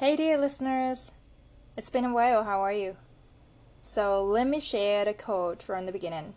[0.00, 1.12] Hey, dear listeners.
[1.76, 2.44] It's been a while.
[2.44, 2.96] How are you?
[3.82, 6.32] So, let me share the code from the beginning.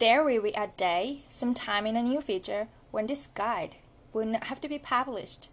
[0.00, 3.76] There will be a day, sometime in a new future, when this guide
[4.12, 5.48] will not have to be published.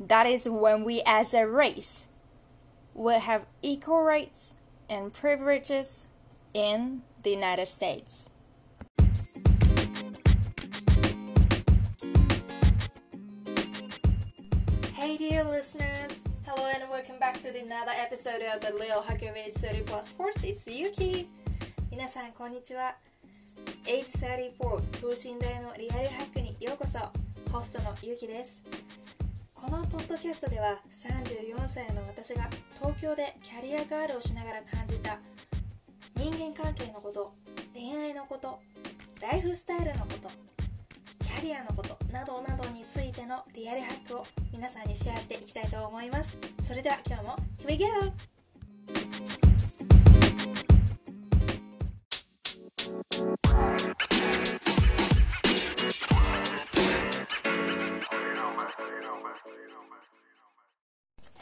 [0.00, 2.06] That is when we as a race
[2.94, 4.54] will have equal rights
[4.88, 6.06] and privileges
[6.54, 8.30] in the United States.
[15.02, 19.52] Hey dear listeners, hello and welcome back to another episode of the Lil Hacker Age
[19.54, 20.44] 30 Plus Force.
[20.44, 21.26] It's Yuki.
[21.90, 22.94] 皆さんこんにちは。
[23.84, 24.52] H34
[25.00, 27.00] 等身大のリアルハックにようこそ。
[27.50, 28.62] ホストのゆきです。
[29.52, 35.18] このポッドキャストでは34歳の私が東京でキャリアガールをしながら感じた
[36.14, 37.34] 人間関係のこと
[37.74, 38.60] 恋愛のこと
[39.20, 47.86] ライフスタイルのことャリアのことなどなどについてのリアルハックを皆さんにシェアしていきたいと思いますそれでは今日も Here we go!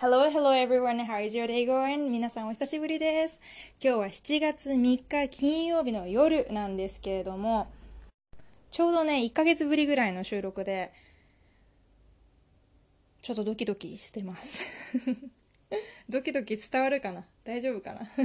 [0.01, 0.99] Hello, hello everyone.
[1.05, 2.09] How is your day going?
[2.09, 3.39] 皆さんお久しぶりです。
[3.85, 4.75] 今日は7月3
[5.07, 7.71] 日金曜日の夜なんですけれども、
[8.71, 10.93] ちょうどね、1ヶ月ぶりぐらいの収録で、
[13.23, 14.63] ちょっとドキドキしてます。
[16.09, 17.27] ドキドキ伝わるかな？
[17.45, 18.09] 大丈夫かな？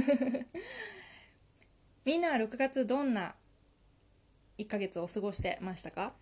[2.04, 3.34] みんなは6月どんな
[4.58, 6.14] 1ヶ月を過ごしてましたか？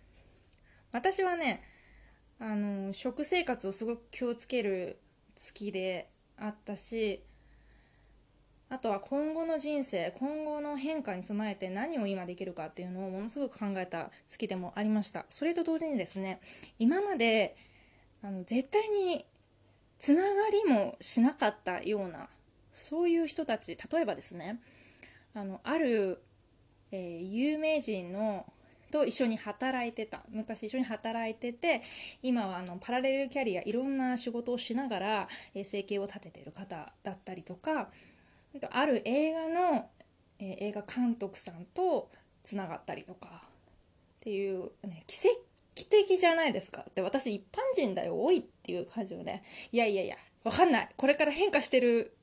[0.91, 1.63] 私はね、
[2.39, 4.99] あの、食生活をすごく気をつける
[5.35, 7.23] 月であったし、
[8.69, 15.25] あとは今後の人生今後の変化に備えて何を今できるかっていうのをものすごく考えた月でもありました。
[15.29, 16.39] それと同時にですね
[16.79, 17.55] 今まで
[18.23, 19.25] あの絶対に
[19.99, 22.27] つながりもしなかったような
[22.71, 24.59] そういう人たち例えばですね
[25.33, 26.21] あのある、
[26.91, 28.45] えー、有名人の
[28.91, 31.81] と一緒に働いてた昔一緒に働いてて
[32.23, 37.89] 今はあのパラレルキャリアいろんな仕事をしながら、えー、生計を立てている方だったりとか
[38.71, 39.89] ある映画の、
[40.39, 42.09] えー、映画監督さんと
[42.43, 46.85] つながったりとかっていう、ね、奇跡的じゃないですか。
[46.95, 49.43] で私一般人だよ多いっていう感じをね。
[49.71, 50.89] いやいやいやわかんない。
[50.95, 52.15] これから変化してる、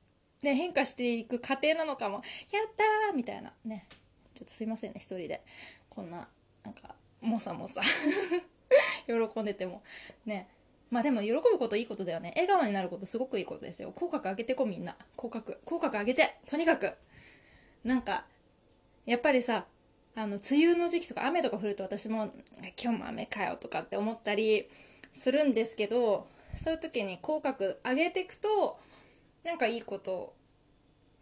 [0.43, 2.17] ね、変化していく過程なのかも。
[2.17, 2.23] やっ
[2.77, 3.53] たーみたいな。
[3.65, 3.87] ね。
[4.35, 5.43] ちょっとすいませんね一人で。
[5.91, 6.29] こんな
[6.65, 7.83] なんかもさもさ
[9.07, 9.83] 喜んでても。
[10.25, 10.49] ね。
[10.93, 12.35] まあでも喜ぶこといいことだよね。
[12.37, 13.93] 笑顔になることすごくいいことですよ。
[13.93, 14.95] 口角上げてこみんな。
[15.17, 15.57] 口角。
[15.65, 16.37] 口角上げて。
[16.47, 16.93] とにかく。
[17.83, 18.27] なんか、
[19.07, 19.65] やっぱりさ、
[20.15, 22.35] あの、梅雨の時期とか雨とか降ると私も、
[22.79, 24.69] 今日も雨かよとかって思ったり
[25.15, 28.79] するんですけど、そういう時に口角上げていくと、
[29.45, 30.35] なんかいいこと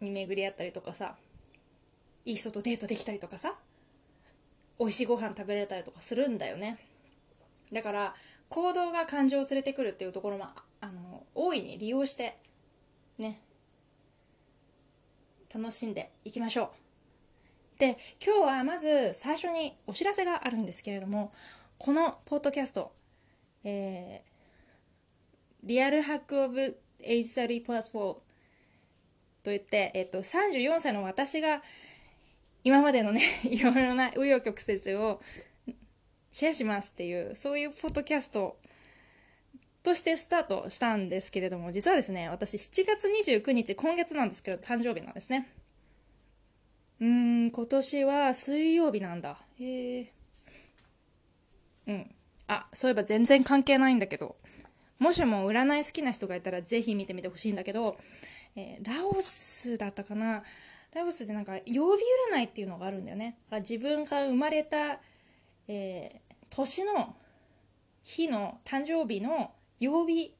[0.01, 1.15] に巡り合ったりとかさ、
[2.25, 3.55] いい人とデートできたりとかさ、
[4.79, 6.77] 美味しいご飯食べれたりとかするんだよね。
[7.71, 8.15] だから、
[8.51, 10.45] 行動が感情を連れてくるっていうところも
[10.81, 12.37] あの大いに利用して
[13.17, 13.41] ね。
[15.53, 16.71] 楽しんでいきましょ
[17.77, 17.79] う。
[17.79, 21.31] で今日はまず最初にお知らせがあるんですけれども
[21.77, 22.91] このポッドキャスト、
[23.63, 28.17] えー、リアルハックオブ Age 30 plus 4
[29.43, 31.63] といって、えっと、34歳の私が
[32.63, 35.19] 今までのね いろいろな紆余曲折を
[36.31, 38.57] シェアしますっていう、そういうポッドキャスト
[39.83, 45.49] としてスタートしたんですけれども、実はですね、私7月29日、今月なんですけど、誕生日なんですね。
[46.99, 47.07] うー
[47.47, 49.39] ん、今年は水曜日なんだ。
[49.59, 50.13] へえ。
[51.87, 52.15] うん。
[52.47, 54.35] あ、そういえば全然関係ないんだけど、
[54.99, 57.97] もしも占い好きな人がいたらぜひ見てみてほしいんだけど、
[58.55, 60.43] えー、ラオスだったかな
[60.93, 63.37] ラオスでなんか曜日占いっていうのがあるんだよね。
[63.51, 64.99] 自分が生まれた
[65.67, 67.15] えー、年の
[68.03, 70.33] 日の誕生日の曜日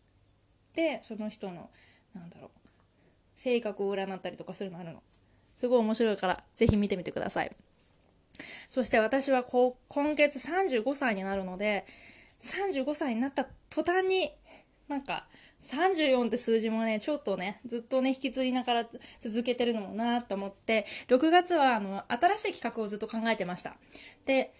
[0.74, 1.69] でその人の
[2.13, 2.50] なんだろう
[3.36, 5.01] 性格を占ったりとかするのあるの
[5.57, 7.51] すごい面白いからぜひ見てみてください
[8.69, 11.86] そして私はこう今月35歳になるので
[12.42, 14.31] 35歳になった途端に
[14.88, 15.28] なんか
[15.62, 18.86] 34って数字もね、ちょっとね、ずっとね、引き継ぎながら
[19.19, 23.75] 続けてるのもなと思って、6月はあの、新しい企画をずっと考えてました。
[24.25, 24.54] で、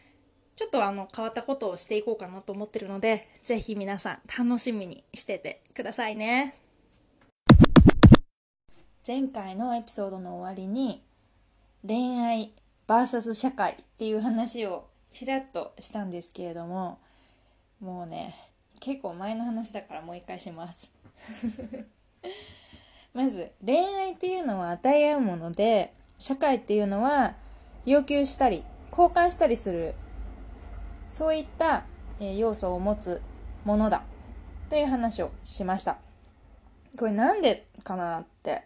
[0.62, 6.56] ちょっとあの変わったことをしていこうかなと思ってるので、ぜひ皆さん楽しみにしててくださいね。
[9.08, 11.02] 前回のエピソードの終わりに
[11.84, 12.54] 恋愛
[12.88, 17.00] VS 社会っていう話をちらっとしたんですけれども、
[17.80, 18.36] もうね、
[18.80, 20.92] 結構前の話だからもう一回します
[23.16, 27.36] まず恋愛っていうのは与え合うもので社会っていうのは
[27.86, 29.96] 要求したり交換したりする
[31.12, 31.84] そういった、
[32.22, 33.22] え要素を持つ
[33.66, 34.04] ものだ
[34.70, 35.98] という話をしました。
[36.98, 38.64] これなんでかなって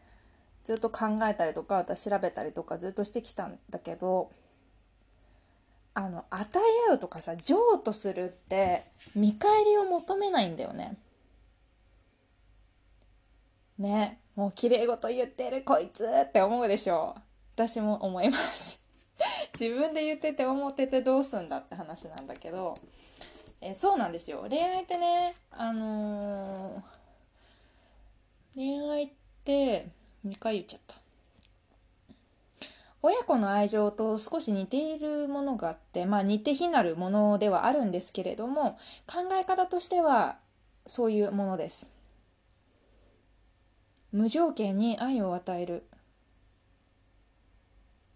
[0.63, 4.31] ずっと考えたりとか私調べたりとかずっとしてきたんだけど
[5.95, 8.83] あの与え合うとかさ譲渡するって
[9.15, 10.97] 見返りを求めないんだよね。
[13.79, 17.15] ねもう綺麗事言ってるこいつって思うでしょ。
[17.55, 18.84] 私も思います。
[19.59, 22.75] 自分で言ってて思っててどうすんだって話なんだけど
[23.61, 24.45] えそうなんですよ。
[24.49, 26.81] 恋愛ってねあのー、
[28.55, 29.09] 恋愛っ
[29.43, 29.87] て
[30.25, 30.95] 2回言っちゃった。
[33.01, 40.39] 親子の愛情と少し似ているものがあって、まあ、似て非なるものではあるんですけれども考え方としては
[40.87, 41.87] そういうものです。
[44.11, 45.83] 無条件に愛を与える。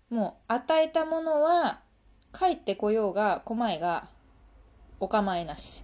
[0.10, 1.82] もう与えたものは
[2.34, 4.08] 帰ってこようが来まいが
[5.00, 5.84] お構いなし。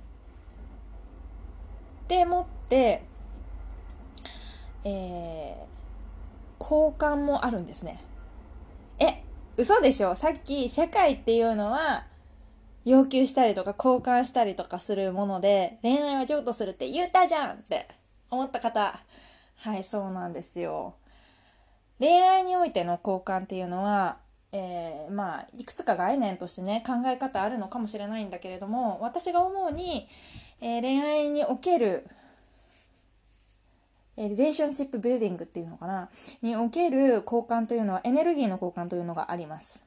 [2.07, 3.03] でもって
[4.83, 8.03] えー、交換もあるんですね。
[8.99, 9.23] え、
[9.57, 10.15] 嘘でしょ？
[10.15, 12.05] さっき社会っていうのは
[12.83, 17.87] 要求したりとか交換したりとかするもので恋愛は譲渡するって言ったじゃんって
[18.29, 18.99] 思った方。
[19.57, 20.93] はいそうなんですよ。
[21.99, 24.17] 恋愛においての交換っていうのは、
[24.51, 30.07] えー、まあいくつか概念としてね考え方あるのかもしれないんだけれども私が思うに、
[30.61, 32.07] えー、恋愛における
[34.17, 36.09] えリレーションシップビルディングっていうのかな
[36.41, 39.83] における交換というのはエネルギーの交換というのがあります。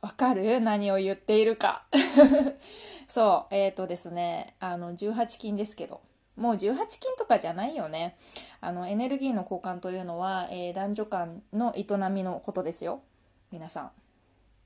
[0.00, 0.60] わかる？
[0.60, 1.84] 何を言っているか。
[3.08, 6.00] そう、えっ、ー、とですね、あの、18金ですけど、
[6.38, 8.16] もう18金とかじゃないよね。
[8.60, 13.02] あの、エネルギーの交換というのは、えー、男女間の営みのことですよ。
[13.50, 13.90] 皆さん。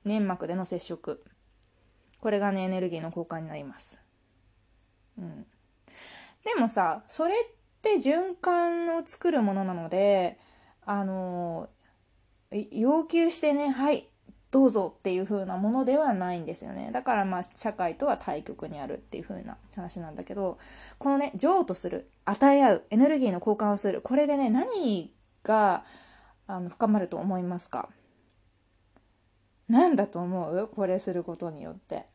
[0.05, 1.23] 粘膜での接触。
[2.21, 3.99] これがね、エネルギーの交換になります。
[5.17, 5.45] うん。
[6.43, 7.37] でもさ、それっ
[7.81, 10.37] て循環を作るものなので、
[10.85, 11.69] あの、
[12.71, 14.09] 要求してね、はい、
[14.53, 16.91] どうぞっていう風なものではないんですよね。
[16.93, 20.59] だからまあ社会とは対極にあるっていう風な話なんだけど、
[20.99, 25.11] このね、譲渡する、与え合う、エネルギーの交換をする、これでね、何
[25.41, 25.83] が
[26.45, 27.89] あの深まると思いますか？
[29.67, 30.69] 何だと思う？
[30.73, 32.05] これすることによって。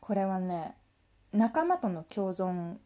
[0.00, 0.76] これはね、
[1.34, 2.76] 仲間との共存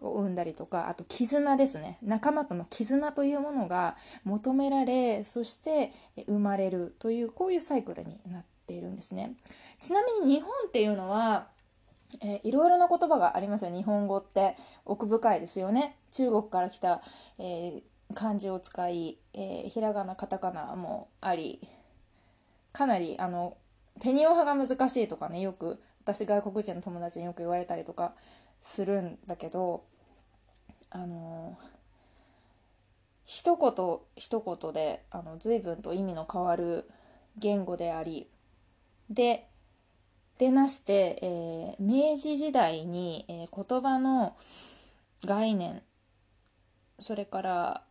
[0.00, 1.98] を生んだりとかあと絆ですね。
[2.02, 5.92] 仲間との絆というものが求められそして
[6.26, 9.34] 生まれるというこういうサイクルになっているんですね。
[9.80, 11.46] ちなみに日本っていうのは
[12.20, 13.72] えー、いろいろな言葉がありますよ。
[13.72, 15.96] 日本語って奥深いですよね。
[16.12, 17.02] 中国から来た、
[17.38, 21.60] えー、漢字を使い、えー、ひらがなカタカナもあり
[22.72, 23.56] かなりあの
[24.00, 28.12] 手にオが難しいとかねよく私外国人の友達によく言われたりとか
[28.64, 29.84] するんだけど
[30.90, 31.58] あの
[33.26, 36.88] 一言一言であの随分と意味の変わる
[37.36, 38.26] 言語であり
[39.10, 39.46] で
[40.38, 44.34] でなして、えー、明治時代に、えー、言葉の
[45.24, 45.82] 概念
[46.98, 47.82] それから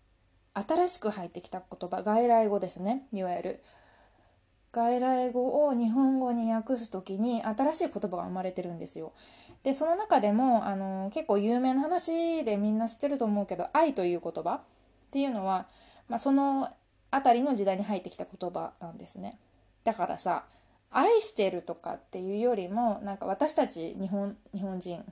[0.53, 3.63] 新しく入ってきた言葉外来語ですねいわゆる。
[4.73, 9.13] 外来語を日本語に訳す時に新しい言葉が生まれてるんですよ。
[9.61, 14.61] でその中でもあの結構有名な話でみんな知ってると思うけど「愛」という言葉っ
[15.11, 15.67] ていうのは、
[16.09, 16.69] まあ、その
[17.11, 19.37] 辺りの時代に入ってきた言葉なんですね。
[19.83, 20.45] だからさ
[20.89, 25.05] 愛してるとかっていうよりもなんか私たち日本日本人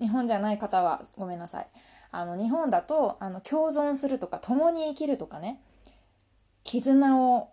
[0.00, 1.66] 日本じゃない方はごめんなさい
[2.10, 5.60] あの日本だとあの共存するとか共に生きるとかね
[6.64, 7.50] 絆を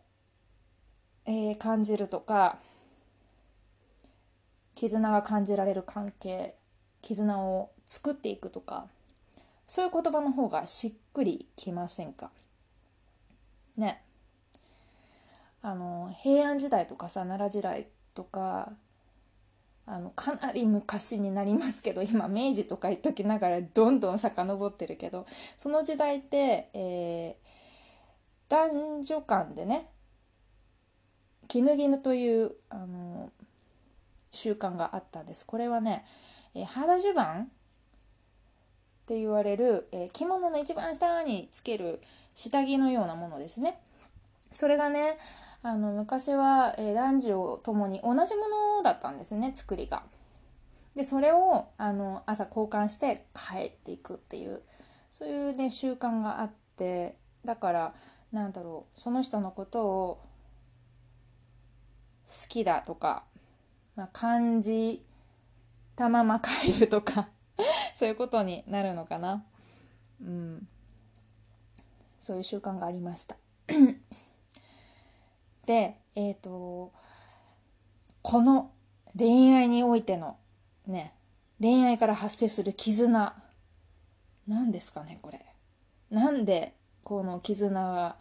[1.26, 2.60] えー、感じるとか
[4.76, 6.56] 絆が感じられる関係
[7.02, 8.88] 絆を作っていくとか
[9.68, 12.30] そういう言葉の方がしっくりきませんか？
[13.78, 14.04] ね。
[15.62, 18.74] あの平安時代とかさ奈良時代とか
[19.88, 25.26] あのかなり昔になりますけど今明治とか言っときながらどんどん遡ってるけど
[25.58, 29.90] その時代って、えー、男女間でね
[31.48, 33.32] 絹絹というあの
[34.32, 35.46] 習慣があったんです。
[35.46, 36.06] これはね、
[36.54, 37.48] えー、肌襦袢っ
[39.08, 42.02] て言われる、えー、着物の一番下につける
[42.34, 43.80] 下着のようなものですね。
[44.52, 45.18] それがね、
[45.68, 48.48] あの昔は、えー、男女ともに同じも
[48.78, 50.04] のだったんですね作りが。
[50.96, 54.62] でそれをあの朝交換して帰っていくっていう
[55.10, 57.94] そういうね習慣があってだから
[58.32, 60.22] なんだろうその人のことを
[62.28, 63.24] 好きだとか、
[63.96, 65.04] まあ、感じ
[65.96, 67.30] たまま帰るとか
[67.96, 69.46] そういうことになるのかな。
[70.22, 70.68] うん。
[72.20, 73.38] そういう習慣がありました。
[75.66, 76.92] で、えっ、ー、と、
[78.22, 78.72] この
[79.18, 80.38] 恋愛においての
[80.88, 81.14] ね、
[81.60, 83.36] 恋愛から発生する絆。
[84.48, 85.46] 何ですかね、これ。
[86.10, 88.18] なんで、この絆が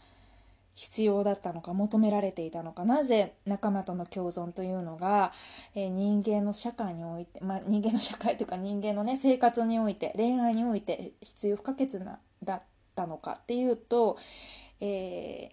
[0.74, 2.84] 必要だったのか求められていたのか。
[2.84, 5.32] なぜ仲間との共存というのが、
[5.74, 12.62] えー、人間の社会において、まあ、人間の社会というか人間のね生活において恋愛において必要不可欠なだっ
[12.96, 14.18] たのかっていうと、
[14.80, 15.52] え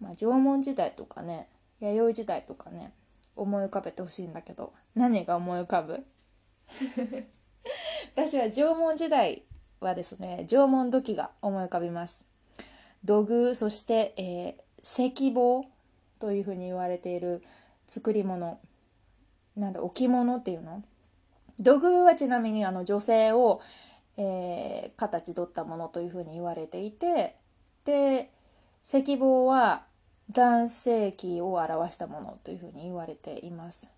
[0.00, 1.48] ー、まあ、縄文時代とかね
[1.80, 2.92] 弥生時代とかね
[3.34, 6.02] 思い浮かべてほしいんだけど何が思い浮かぶ？
[8.14, 9.42] 私は縄文時代
[9.80, 12.35] はですね縄文土器が思い浮かびます。
[13.06, 15.64] 土偶そして、えー、石棒
[16.18, 17.42] というふうに言われている
[17.86, 18.58] 作り物
[19.56, 20.82] なんだ置物っていうの？
[21.60, 23.62] 土偶はちなみにあの女性を、
[24.18, 27.36] えー、形取ったものというふうに言われていて
[27.84, 28.30] で
[28.84, 29.84] 石棒は
[30.32, 33.88] 男性器を表したものというふうに言われています。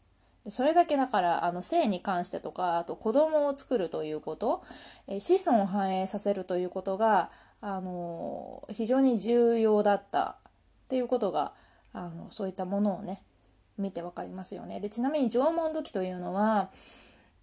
[0.49, 4.63] それだけだからあの性に関してとかあと子供を作るということ、
[5.07, 10.51] え子孫を繁栄させるということがあの非常に重要だったっ
[10.89, 11.53] ていうことが
[11.93, 13.23] あのそういったものをね
[13.77, 14.81] 見て分かりますよね。
[14.81, 16.71] でちなみに縄文土器というのは、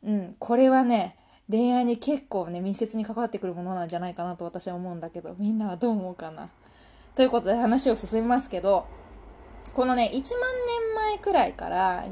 [0.03, 1.17] うん、これはね
[1.49, 6.49] 恋愛に結構ね密接に関わってくるものなんじゃないかなと私は思うんだけどみんなはどう思うかな。
[7.15, 8.85] ということで話を進みますけど
[9.73, 12.05] このね1万年前くらいから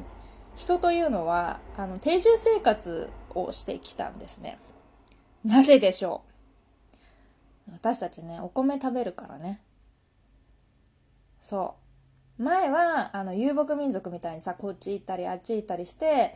[0.55, 4.59] 人というのはあの定住生活をしてきたんですね。
[5.43, 6.32] なぜでしょう？
[7.73, 9.61] 私たちねお米食べるからね。
[11.41, 11.75] そ
[12.39, 12.43] う。
[12.43, 16.35] 前はあの遊牧民族みたいにさこっち行ったりあっち行ったりして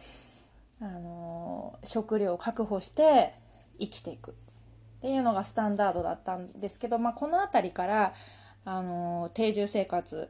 [0.80, 3.34] あの食料を確保して
[3.80, 4.32] 生きていく。
[4.32, 8.14] っていうのがスタンダードだったんですけど、まあ、この辺りから
[8.66, 10.30] あの定住生活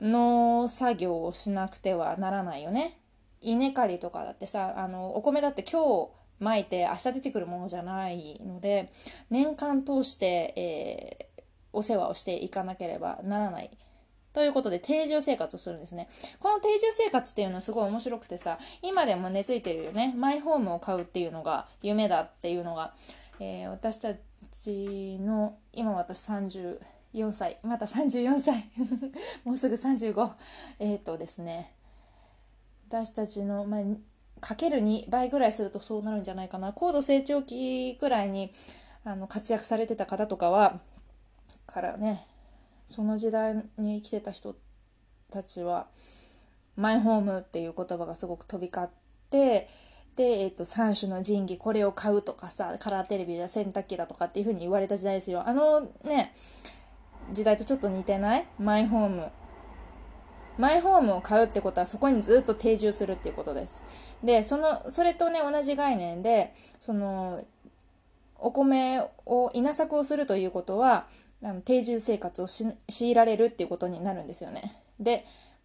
[0.00, 3.00] の作業をしなくてはならないよね。
[3.40, 8.92] 稲刈りとかだってさあのお米だって今日まいて明日出てくるものじゃないので
[9.30, 13.70] 年間通して、えー、お世話をしていかなければならない
[14.36, 16.10] ということで定住生活をするんですね。
[16.40, 20.12] この定住生活っていうのはすごい面白くてさ、今でも根付いてるよね。
[20.14, 22.92] マイホームを買うっていうのが夢だっていうのが、
[23.40, 24.12] えー、私た
[24.52, 28.70] ちの、今私34歳、また34歳、
[29.42, 30.30] もうすぐ35。
[30.80, 31.72] えっ、ー、とですね、
[32.88, 33.80] 私たちの、まあ、
[34.40, 36.72] かける2倍ぐらいするとそうなるんじゃないかな。
[36.72, 38.52] 高度成長期くらいに
[39.04, 40.80] あの活躍されてた方とかは
[41.66, 42.26] からね
[42.86, 44.56] その時代に生きてた人
[45.30, 45.86] たちは
[46.76, 48.88] マイホームっていう言葉がすごく飛び交っ
[49.30, 49.68] て
[50.16, 55.46] で、えーと、3種の神器これを買うとかさカラーテレビや洗濯機だとかっていう風に言われた時代ですよ。
[55.46, 56.34] あのね
[57.32, 58.46] 時代とちょっと似てない？
[58.58, 59.28] マイホーム
[60.58, 63.82] マイホームを買うってことはそこにずっと定住するっていうことです。
[64.22, 67.44] で、その、それとね、同じ概念で、その、
[68.38, 71.06] お米を稲作をするということは、
[71.42, 74.80] あの定住生活を強いられるっていうことになるんですよね。
[74.98, 75.24] で、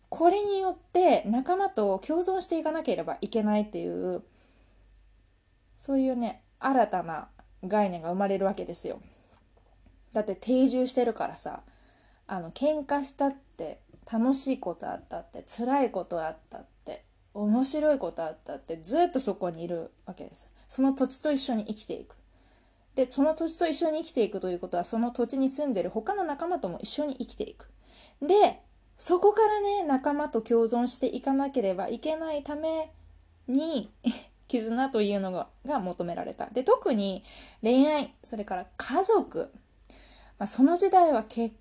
[0.10, 4.24] これによって仲間と共存していかなければいけないっていう、
[5.78, 7.30] そういうね、新たな
[7.66, 9.02] 概念が生まれるわけですよ。
[10.14, 11.62] だって定住してるからさ、
[12.28, 13.80] あの、喧嘩したって
[14.12, 20.50] 楽しいことあったって辛いことあったって面白いことあったってずっとそこにいるわけです。
[20.68, 22.16] その土地と一緒に生きていく。
[22.96, 27.70] でその土地と一緒に生きていくということはその土地に住んでる他の仲間とも一緒に生きていく。
[28.22, 28.60] で
[28.98, 32.92] そこからね仲間と共存していかなければいけないため
[33.48, 33.92] に
[34.48, 36.48] 絆というのが求められた。
[36.48, 37.24] で特に
[37.62, 39.52] 恋愛それから家族、
[40.38, 41.56] まあ、その時代は結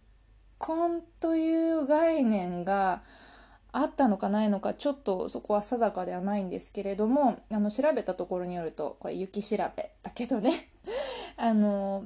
[0.60, 3.02] 婚という概念が
[3.72, 10.68] あったのかないのかちょっとそこは定かではないんですけれどもあの調べたところによるとこれ雪調べだけどね
[11.36, 12.04] あの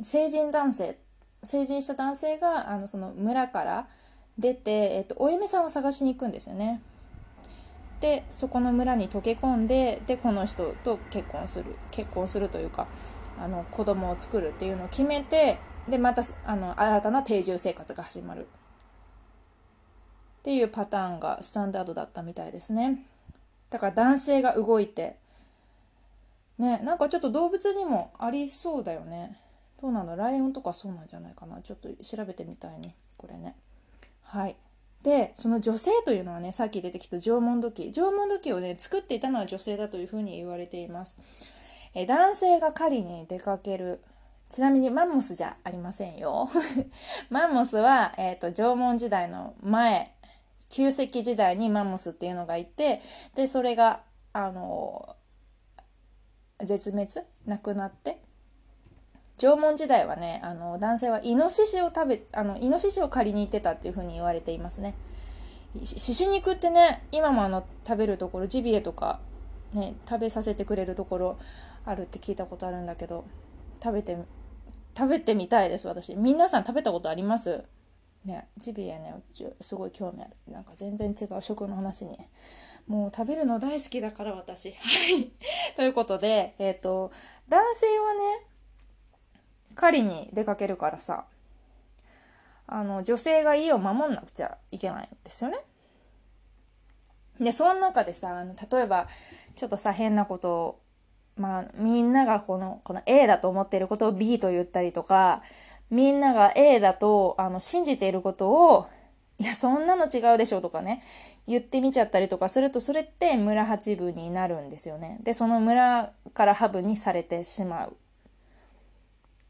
[0.00, 0.98] 成人男性
[1.42, 3.88] 成人した男性があのその村から
[4.38, 6.80] 出て、えっと、お嫁さんを探しに行くんですよね。
[8.00, 12.86] でそこの村に溶け込んででこの人と結婚する結婚するというか
[13.38, 15.58] あの子供を作るっていうのを決めて
[15.88, 18.46] でまたあの新たな定住生活が始まる。
[20.40, 23.04] っていうパターンがスタンダードだったみたいですね。
[23.68, 25.16] だから男性が動いて
[26.58, 29.38] ねなんかちょっと動物にもありそうだよね。
[29.80, 31.60] どうなんだライオンとかそうなんじゃないかな。
[31.62, 32.94] ちょっと調べてみたいね。
[33.16, 33.54] これね。
[34.22, 34.56] はい。
[35.02, 37.90] でその女性というのはねさっき出てきた縄文土器。
[37.92, 41.18] 縄文土器をね作っていたのは女性だというふうに言われています。
[41.94, 44.00] え男性が狩りに出かける。
[44.50, 46.50] ちなみにマンモスじゃありませんよ。
[47.30, 50.12] マンモスは、えーと、縄文時代の前
[50.68, 53.00] 旧石器時代にマンモスっていうのがいて
[53.36, 54.02] でそれが
[54.32, 55.16] あの
[56.58, 57.08] 絶滅？
[57.46, 58.20] なくなって。
[59.38, 64.94] 縄文時代はねあの男性はイノシシを食べあのイノシシを借りに行ってたっていうふうに言われていますね。
[65.84, 69.20] 獅子肉ってね今もあの食べるところジビエとか
[69.72, 71.38] ね食べさせてくれるところ
[71.84, 73.24] あるって聞いたことあるんだけど
[73.82, 74.16] 食べて
[74.96, 76.14] 食べてみたいです私。
[76.16, 77.64] 皆さん食べたことあります？
[78.24, 79.14] ねジビエね
[79.60, 80.30] すごい興味ある。
[80.52, 82.18] なんか全然違う食の話に。
[82.86, 84.72] もう食べるの大好きだから私。
[84.72, 84.74] は
[85.18, 85.30] い。
[85.76, 87.12] ということでえっ、ー、と
[87.48, 88.46] 男性はね
[89.74, 91.24] 狩りに出かけるからさ
[92.66, 95.58] あの女性が家を守んなくちゃいけないんですよね。
[97.40, 99.08] でその中でさあの例えば
[99.56, 100.80] ちょっとさ変なことを
[101.36, 105.42] まあみんながこのこの A だと思っていることを B と言ったりとか
[105.90, 108.86] みんなが A だとあの信じていることを
[109.38, 111.02] いやそんなの違うでしょとかね
[111.46, 115.18] 言ってみちゃったりとかするとそれって村八部になるんですよね。
[115.22, 117.96] でその村からハブにされてしまう。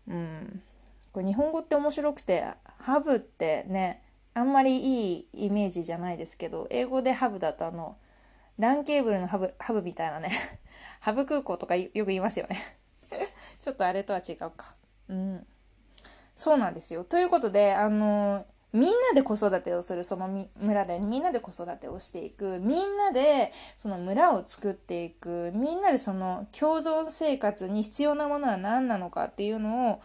[0.08, 0.62] うん。
[1.12, 2.44] これ日本語って面白くて
[2.78, 4.76] ハブってねあんまり
[5.10, 7.96] いいイメージじゃないですけど英語でハブだとあの
[8.58, 10.30] ランケーブルのハブハブみたいなね。
[11.00, 12.78] ハブ空港とかよく言いますよね。
[13.58, 14.74] ちょっとあれとは違うか。
[15.08, 15.46] うん。
[16.36, 17.04] そうなんですよ。
[17.04, 22.60] ということであのみんなで子育てをするその村でみんなで子育てをしていく。
[22.60, 25.50] みんなでその村を作っていく。
[25.54, 30.00] みんなでその共存生活に必要なものは何なのかっていうのを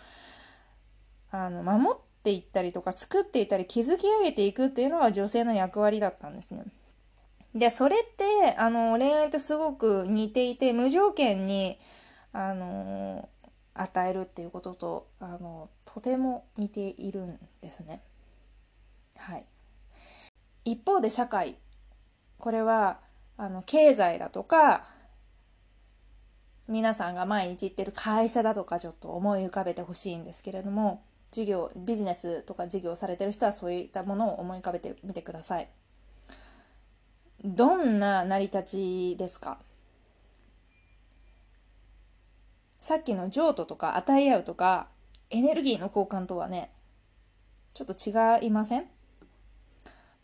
[1.32, 6.64] あの守っていったりとか作っていったり築き上げていくっていうのが女性の役割だったんですね。
[7.56, 11.80] でそれってあの恋愛とすごく似ていて無条件に
[12.34, 13.30] あの
[13.74, 18.02] 与えるっていうこととあのとても似ているんですね。
[19.18, 19.46] はい、
[20.66, 21.56] 一方で社会。
[22.38, 23.00] これは
[23.38, 24.86] あの経済だとか
[26.68, 35.70] 皆さんが毎日行ってる会社だとかちょっと思い浮かべてほしいんですけれども事業ビジネスとか事業されてる人はそういったものを思い浮かべてみてください。
[37.48, 39.60] どんな成り立ちですか？
[42.80, 44.88] さっきの譲渡とか与え合うとか
[45.30, 46.72] エネルギーの交換とはね
[47.76, 48.86] ちょっと違いません？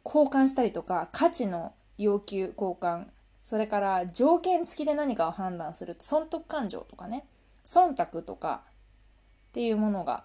[0.04, 3.06] 交換したりとか価値の要求交換
[3.44, 7.26] それから条件付きで何かを判断する損得感情とかね
[7.66, 8.64] 忖度とか
[9.50, 10.24] っていうものが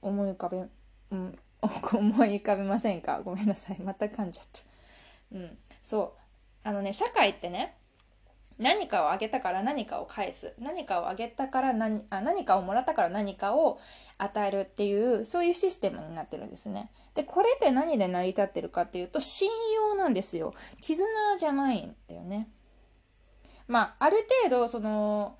[0.00, 0.64] 思い浮かべ、
[1.10, 1.38] うん、
[1.92, 3.20] 思い浮かべませんか？
[3.22, 4.60] ごめんなさいまた噛んじゃった。
[5.36, 6.21] うん、そう。
[6.64, 7.76] あのね社会ってね
[8.58, 10.54] 何かをあげたから何かを返す。
[10.58, 13.80] 何かをあげたから何あ何かをもらったから何かを
[14.18, 16.90] 与えるっていうそういうシステムになってるんですね。
[17.14, 20.54] でこれって何で成り立ってるかっていうと信用なんですよ。
[20.80, 22.48] 絆じゃないんだよね。
[23.66, 25.36] まあある程度その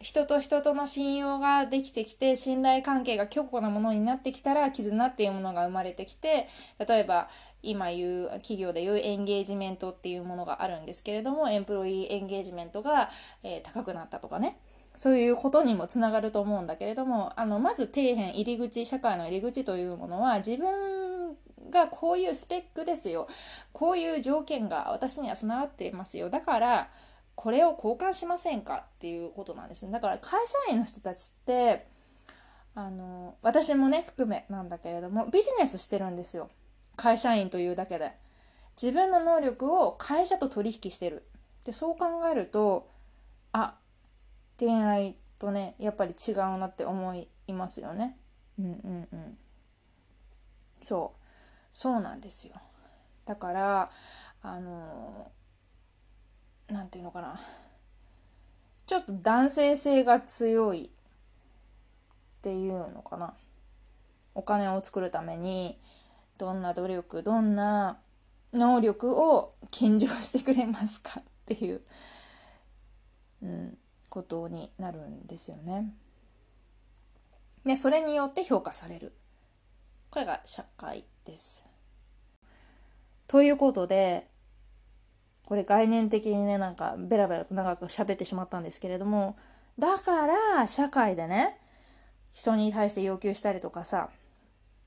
[0.00, 6.48] 人と人との信用ができてきて信頼関係が強固なものになってきたら絆っていうものが生まれてきて
[6.86, 7.28] 例えば
[7.62, 13.10] 今言う企業で言うエンゲージメントっていうものがあるんですけれどもエンプロイーエンゲージメントが、
[13.42, 14.58] えー、高くなったとかね。
[14.94, 21.36] そういうことにもつながると思うんだけれどもあのまず底辺入り口社会の入り口というものは自分
[21.70, 23.28] がこういうスペックですよ。
[23.72, 26.30] こういう条件が私には備わっていますよ。
[26.30, 26.88] だから
[27.36, 29.92] これを交換しませんかっていうことなんですね。
[29.92, 31.86] だから会社員の人たちって
[32.74, 36.50] あの私もね含めなんだけれどもビジネスしてるんですよ。
[36.96, 38.12] 会社員というだけで。
[38.80, 41.26] 自分の能力を会社と取引してる。
[41.64, 42.90] でそう考えると
[43.52, 43.76] あ
[44.58, 48.16] 恋愛とねやっぱり違うなって思いますよね。
[48.58, 49.38] うんうんうん。
[50.80, 51.20] そう。
[51.72, 52.54] そうなんですよ。
[53.24, 53.90] だから
[54.42, 55.30] あの
[56.68, 57.40] 何て言うのかな。
[58.86, 60.88] ちょっと男性性が強いっ
[62.42, 63.34] ていうのかな。
[64.34, 65.78] お金を作るために
[66.38, 67.98] どんな努力どんな
[68.52, 71.80] 能力を献上してくれますかっていう、
[73.42, 75.92] うん、ことになるんですよね。
[77.64, 79.12] でそれによって評価される。
[80.10, 81.64] これが社会です。
[83.26, 84.28] ということで
[85.46, 89.36] これ概念的にねなんかベラベラと長く喋ってしまったんですけれども
[89.78, 91.58] だから社会でね
[92.32, 94.10] 人に対して要求したりとかさ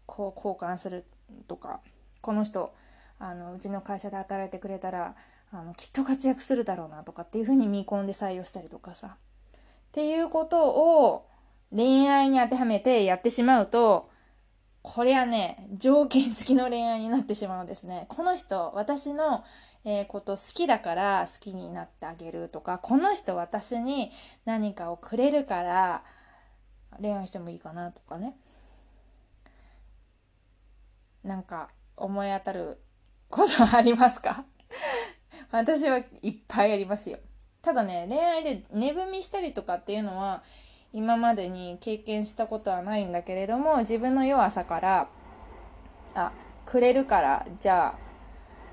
[0.05, 1.05] こう交換する
[1.47, 1.79] とか
[2.21, 2.73] この人
[3.19, 5.15] あのうちの会社で働いてくれたら
[5.51, 9.17] あのきっと活躍するだろうなとかっていうふうに見込んで採用したりとかさ。
[9.17, 11.25] っていうことを
[11.75, 14.09] 恋愛に当てはめてやってしまうと
[14.81, 18.05] これはね条件付きの恋愛になってしまうんですね。
[18.09, 19.43] この人私の、
[19.85, 24.11] えー、こと好きだから好きになってあげるとかこの人私に
[24.45, 26.03] 何かをくれるから
[27.01, 28.35] 恋愛してもいいかなとかね
[31.23, 32.79] なんか思い当たる
[33.29, 34.45] ことありますか？
[35.51, 37.19] 私はいっぱいありますよ。
[37.61, 40.43] ただね、恋愛で寝踏みしたりとかっていうのは、
[40.93, 45.09] 今までに経験したことはないんだけれども、自分の弱さから、
[46.15, 46.31] あ、
[46.65, 48.08] くれるから、じゃあ、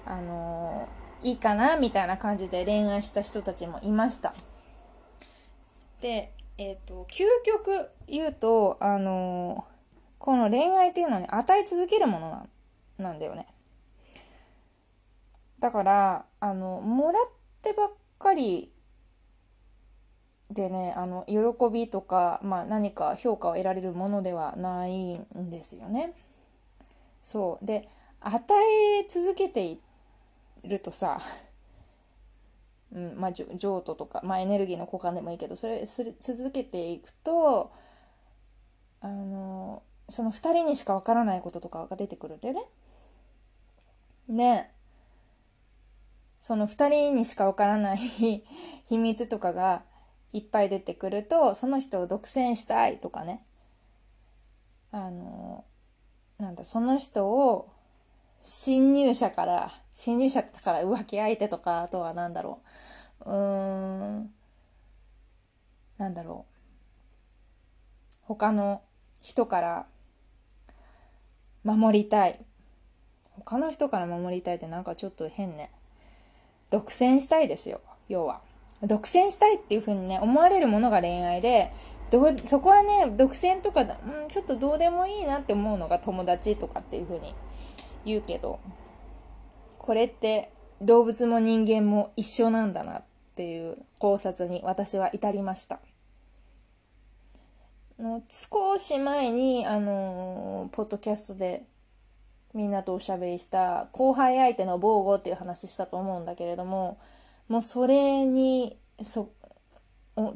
[0.06, 0.88] あの、
[1.22, 4.34] いいかなみたいな感じで恋愛した人たちもいました。
[6.00, 9.66] で、えっ、ー、と、究極言うと、あの、
[10.18, 12.48] この恋愛っていうのはね、与え続けるもの
[12.98, 13.46] なんだよね。
[15.58, 17.24] だからあのもらっ
[17.62, 18.70] てばっかり
[20.50, 21.36] でねあの喜
[21.72, 26.12] びとか、まあ、何か評価を得られるものではないんですよね。
[27.22, 27.88] そうで
[28.20, 28.44] 与
[29.00, 29.80] え続けてい
[30.66, 31.20] るとさ、
[32.92, 37.72] うんまあ、譲渡とか、まあ、エネルギーの交換でもいいけどそれする続けていくと
[39.00, 42.64] あのその2人にしかわからないこととかが出てくるんだよね。
[44.28, 44.70] で
[46.40, 47.98] その2人にしかわからない
[48.88, 49.82] 秘密とかが
[50.32, 53.44] いっぱい出てくるとその人を独占したいとかね
[54.92, 55.64] あの
[56.38, 57.72] なんだその人を
[58.46, 62.60] 侵入者から侵入者から浮気相手とかあとは何だろ
[63.24, 63.30] う。
[63.30, 64.30] うーん。
[65.98, 66.54] なんだろう。
[68.22, 68.82] 他の
[69.20, 69.86] 人から
[71.64, 72.40] 守りたい。
[73.32, 75.72] 他の人から守りたいってなんかちょっと変ね。
[76.70, 78.42] 独占したいですよ、要は。
[78.82, 81.72] 独占したいっていう風にね、思われるものが恋愛で、
[82.10, 87.34] どそこはね、独占とか、うん、ちょっとどうでもいいなって思うのが友達とかっていう風に
[88.06, 88.58] 言うけど、
[89.78, 95.80] これって動物も人間も一緒なんだなっていう考察に私は至りました。
[98.28, 101.64] 少し前に、あのー、ポッドキャストで
[102.52, 106.98] みんなとおしゃべりした後輩相手の防護っていう話したと思うんだけれども
[107.48, 109.30] もうそれにそ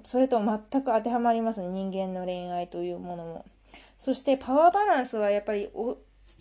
[0.05, 3.45] それと全く当てはまりますね人間の恋愛というものも
[3.99, 5.71] そしてパワーバランスはやっぱり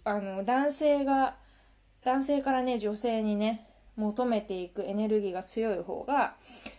[0.03, 1.35] あの男性が
[2.03, 6.35] 男性からね女性にね求めていくエネルギーが強い方が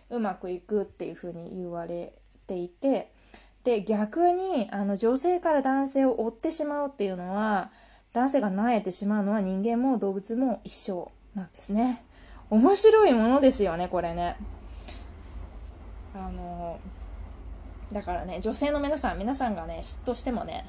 [0.09, 2.13] うまくいくっていうふうに言われ
[2.47, 3.11] ていて
[3.63, 7.69] で逆にあの女性から男性を追ってしまうっていうのは
[8.13, 12.03] 男性が萎えてしまうのは人間も動物も一緒なんですね。
[12.49, 14.35] 面白いものですよね、これね。
[16.13, 16.79] あの、
[17.93, 20.65] だからね、女性の皆さん、皆さんがね、嫉妬してもね、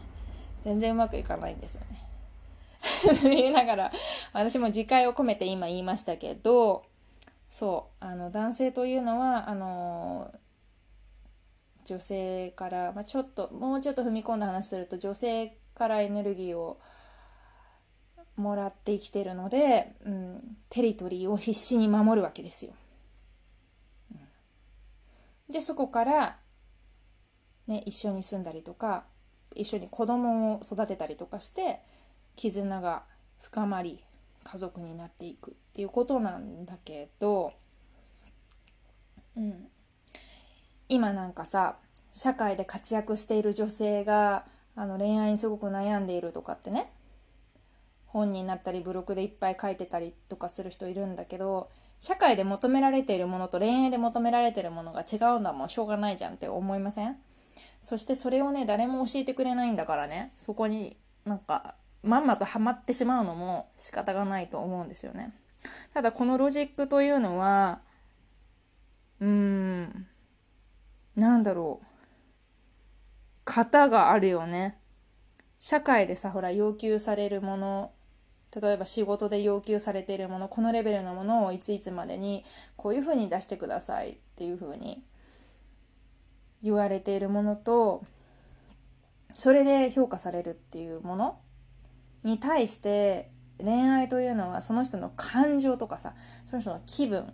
[0.65, 2.02] 全然うまくいかないんですよね。
[3.23, 3.93] 言いながら、
[4.33, 6.85] 私も自戒を込めて今言いましたけど、
[7.51, 10.33] そう、あの、男性というのは、あの、
[11.85, 16.81] 女性から、まあ、ちょっと、もうちょっと踏み込んだ話すると、女性からエネルギーを
[18.37, 22.73] もらって生きてるので、うん、テリトリーを必死に守るわけですよ。
[25.49, 26.39] でそこから、
[27.67, 29.05] ね、一緒に住んだりとか
[29.55, 31.81] 一緒に子供を育てたりとかして
[32.37, 33.05] 絆が
[33.41, 34.03] 深まり
[34.45, 37.53] 家族になっていくっていうことなんだけど、
[39.37, 39.67] うん、
[40.89, 41.77] 今なんかさ
[42.13, 46.91] 社会で活躍している女性があの恋愛にすごく悩んでいるとかってね
[48.07, 57.17] 本になったりブログでいっぱい書いてたりとかする人いるんだけど社会で求められているものと恋愛で求められているものが違うんだもんしょうがないじゃんって思いません？
[57.81, 65.33] そしてそれをね誰も教えてくれないんだからねそこになんかまんまとハマってしまうのも仕方がないと思うんですよね。
[65.95, 67.81] ただこのロジックというのは
[69.21, 70.07] うーん
[71.17, 71.87] なんだろう。
[73.45, 74.79] 型があるよね。
[75.59, 77.93] 社会でさほら要求されるもの
[78.61, 82.45] 例えば仕事で要求されているものこのレベルのものをいついつまでに
[82.77, 85.03] こういうふうに出してくださいっていうふうに
[86.63, 88.03] 言われているものと
[89.33, 91.39] それで評価されるっていうもの
[92.25, 96.15] に対して恋愛というのはその人の感情とかさ
[96.51, 97.33] その人の気分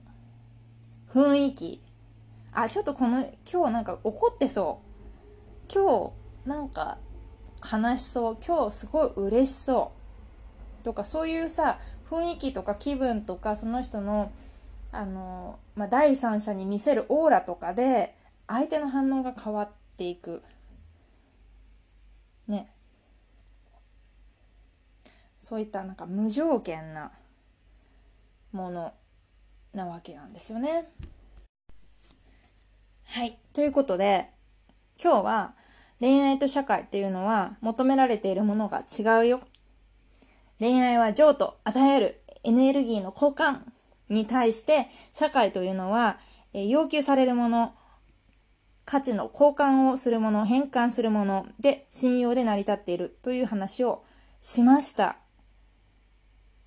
[1.13, 1.83] 雰囲気。
[2.53, 3.21] あちょっとこの
[3.51, 5.73] 今日なんか怒ってそう。
[5.73, 6.13] 今
[6.45, 6.99] 日なんか
[7.61, 8.37] 悲しそう。
[8.45, 9.93] 今日すごい嬉しそ
[10.83, 10.85] う。
[10.85, 11.79] とかそういうさ
[12.11, 14.33] 雰囲気とか気分とかその人の
[14.93, 18.15] あの、まあ、第三者に見せるオーラとかで
[18.47, 20.43] 相手の反応が変わっていく
[22.47, 22.71] ね
[25.39, 27.13] そういったなんか無条件な
[28.53, 28.93] もの
[29.73, 30.89] なわけなんですよね。
[33.05, 33.39] はい。
[33.53, 34.29] ということで、
[35.03, 35.55] 今日は
[36.01, 39.41] 恋愛と社会っていうのは求められているものが違うよ。
[40.59, 43.61] 恋愛は情と与えるエネルギーの交換
[44.09, 46.19] に対して社会というのは、
[46.53, 47.75] え要求されるもの、
[48.85, 54.05] 価値の交換をするもの、変換するもので信用で成り立っているという話を
[54.41, 55.19] しました。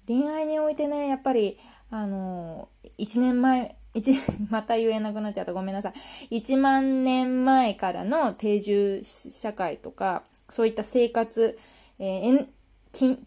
[0.08, 1.58] 恋愛においてね、やっぱり、
[1.90, 4.16] あの1年前、一、
[4.50, 5.94] また言えなくなっちゃったごめんなさ
[6.30, 6.38] い。
[6.40, 11.58] 1万年前からの定住社会とか、そういった生活、
[12.00, 12.48] えー、
[12.92, 13.18] き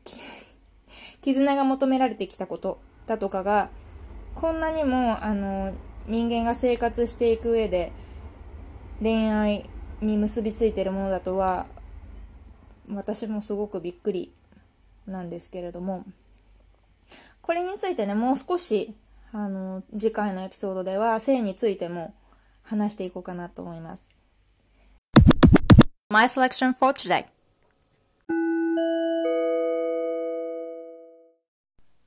[1.23, 3.71] 絆が求められてきたことだとかが、
[4.35, 5.73] こんなにも、あの、
[6.07, 7.93] 人間が生活していく上で、
[9.01, 9.69] 恋愛
[10.01, 11.67] に結びついてるものだとは、
[12.93, 14.33] 私もすごくびっくり
[15.07, 16.05] なんですけれども、
[17.45, 18.95] これについてね、もう少し、
[19.31, 22.15] あの、次回のエピソードでは、性についても
[22.63, 24.03] 話していこうかなと思います。
[26.09, 27.27] My selection for today.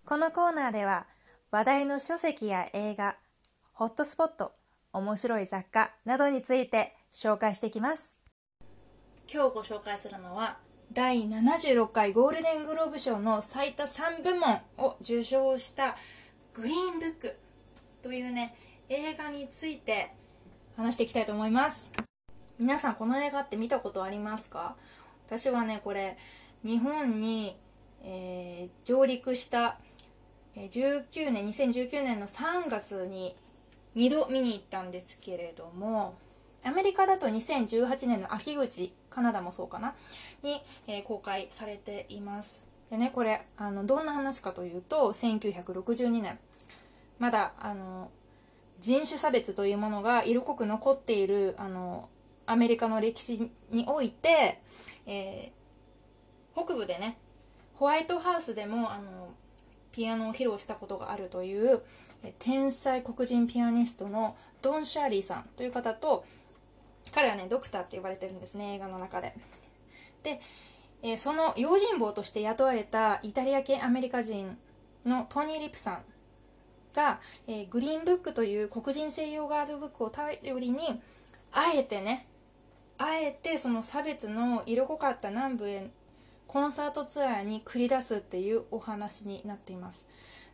[0.08, 1.06] このコーナーでは、
[1.52, 3.16] 話題の書籍や映画、
[3.74, 4.54] ホットスポット、
[4.92, 8.18] 面白い雑貨などについて紹介していきます。
[9.32, 10.58] 今日ご紹介するのは、
[10.98, 15.96] 第76回ゴールデングローブ賞の最多3部門を受賞した
[16.56, 17.36] グリーンブック
[18.02, 18.56] というね、
[18.90, 20.12] 映画について
[20.76, 21.92] 話していきたいと思います。
[22.58, 24.76] 皆さんこの映画って見たことありますか？
[25.28, 26.18] 私はね、これ、
[26.64, 27.56] 日本に、
[28.02, 29.78] えー、上陸した
[30.56, 33.36] 19年、2019年の3月に
[33.96, 36.18] 2度見に行ったんですけれども、
[36.68, 39.96] アメリカだと2018年の秋口、カナダもそうかな、
[40.44, 42.62] に、えー、公開されています。
[42.90, 46.38] でね、これ、あの、どんな話かというと、1962年、
[47.20, 48.12] まだ、あの、
[48.80, 52.10] 人種差別というものが色濃く残っている、あの、
[52.46, 54.62] アメリカの歴史において、
[55.06, 57.18] えー、北部でね、
[57.76, 59.30] ホワイトハウスでも、あの、
[59.98, 61.82] ピアノを披露したことがあるという
[62.38, 66.24] 天才黒人ピアニストのドン・シャーリーさんという方と
[67.12, 69.36] 彼はねドクターって呼ばれてるんですね映画の中で。
[70.24, 70.42] で、
[71.02, 74.58] えー、その用心棒として雇われたイタリア系アメリカ人
[75.06, 76.04] のトニー・リプさん
[76.94, 81.02] が、えー、グリーンブックという黒人西洋ガードブックを頼りに
[81.52, 82.28] あえてね
[82.98, 85.92] あえてその差別の色濃かった南部へ
[86.48, 90.08] コンサートツアーに繰り出すっていうお話になっています。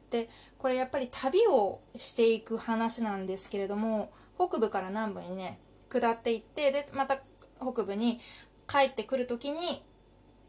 [0.09, 5.59] でこれやっぱり旅をしていく話なんですけれども北部から南部にね
[5.99, 7.19] 下っていってでまた
[7.61, 8.19] 北部に
[8.67, 9.83] 帰ってくる時に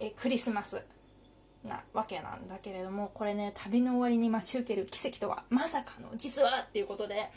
[0.00, 0.84] えクリスマス
[1.64, 7.30] なわけなんだけれどもこれね旅の終わりに待ち受ける奇跡とはまさかの実はっていうことで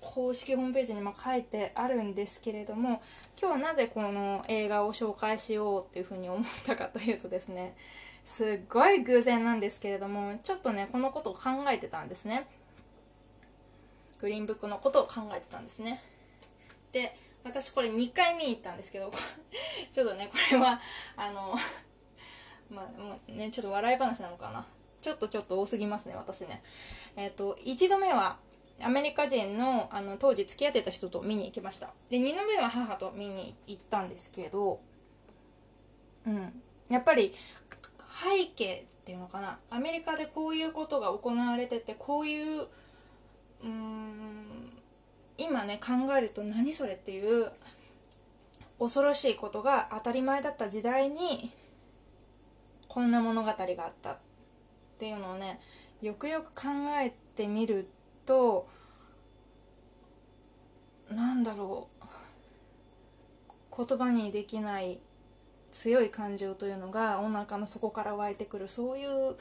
[0.00, 3.02] 公式ホームページにも書いてあるんですけれども
[3.40, 7.76] 今日はなぜこの映画を紹介しようっていうふうに思ったかというとですね
[8.24, 12.46] すっごい偶然なんですけれどもちょっとねこのことを考えてたんですね。
[14.20, 16.00] グリーンブックのことを考えてたんですね。
[16.92, 19.12] で私これ2回見に行ったんですけど
[19.92, 20.80] ちょっとねこれは
[21.16, 21.54] あの
[22.70, 24.66] まあもうねちょっと笑い話なのかな。
[25.00, 26.62] ちょっとちょっと多すぎますね私ね。
[27.16, 28.38] えっ、ー、と1度目は
[28.80, 31.90] アメリカ人のあの当時付き合ってた人と見に行きました。
[32.08, 34.80] で2度目は母と見に行ったんですけど
[36.26, 36.62] うん。
[36.88, 37.34] やっぱり
[38.22, 39.58] 背景っていうのかな。
[39.70, 44.31] アメリカでこういうことが行われててこういううーん
[45.42, 47.50] 今ね考えると何それっていう
[48.78, 51.50] 恐ろしいことが当たり前だった時代に
[52.88, 54.18] こんな物語があったっ
[54.98, 55.60] ていうのをね
[56.00, 56.68] よくよく考
[57.00, 57.88] えてみる
[58.26, 58.68] と
[61.10, 64.98] なんだろう言葉にできない
[65.72, 69.36] 強い感情というのがお腹の底から湧いてくるそういう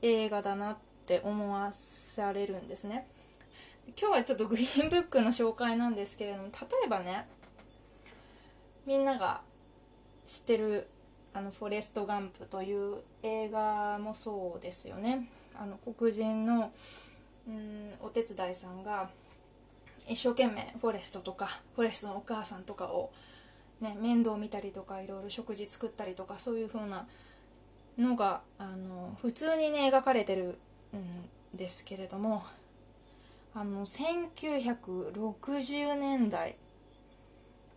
[0.00, 3.06] 映画だなって思わされるんですね。
[3.88, 6.50] 今日はちょっとグリーンブックの紹介なんですけれども例
[6.86, 7.26] えばね
[8.86, 9.40] みんなが
[10.26, 10.88] 知ってる
[11.34, 15.28] あのフォレスト・ガンプという映画もそうですよね。
[15.58, 16.72] あの黒人の
[17.46, 19.10] うんお手伝いさんが
[20.08, 23.12] 一生懸命フォレストとかフォレストのお母さんとかを、
[23.80, 27.06] ね、面倒見たりとかいろいろ食事作ったりとかそういう風な
[27.98, 30.58] のがあの普通にね描かれてる
[30.94, 32.44] んですけれども
[33.54, 36.56] あの1960年代。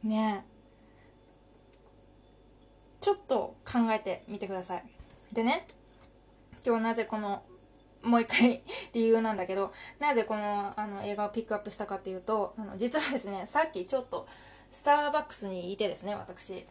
[0.04, 0.46] ね。
[3.02, 4.86] ちょっと考えてみてください。
[5.34, 5.68] でね
[6.66, 7.44] 今日なぜこの
[8.06, 8.62] もう一回
[8.94, 14.28] 理由なんだけど、なぜこのあの映画をピックアップしたかっていうと、あの実はですね、さっきちょっと
[14.72, 16.66] スターバックスにいてですね、私。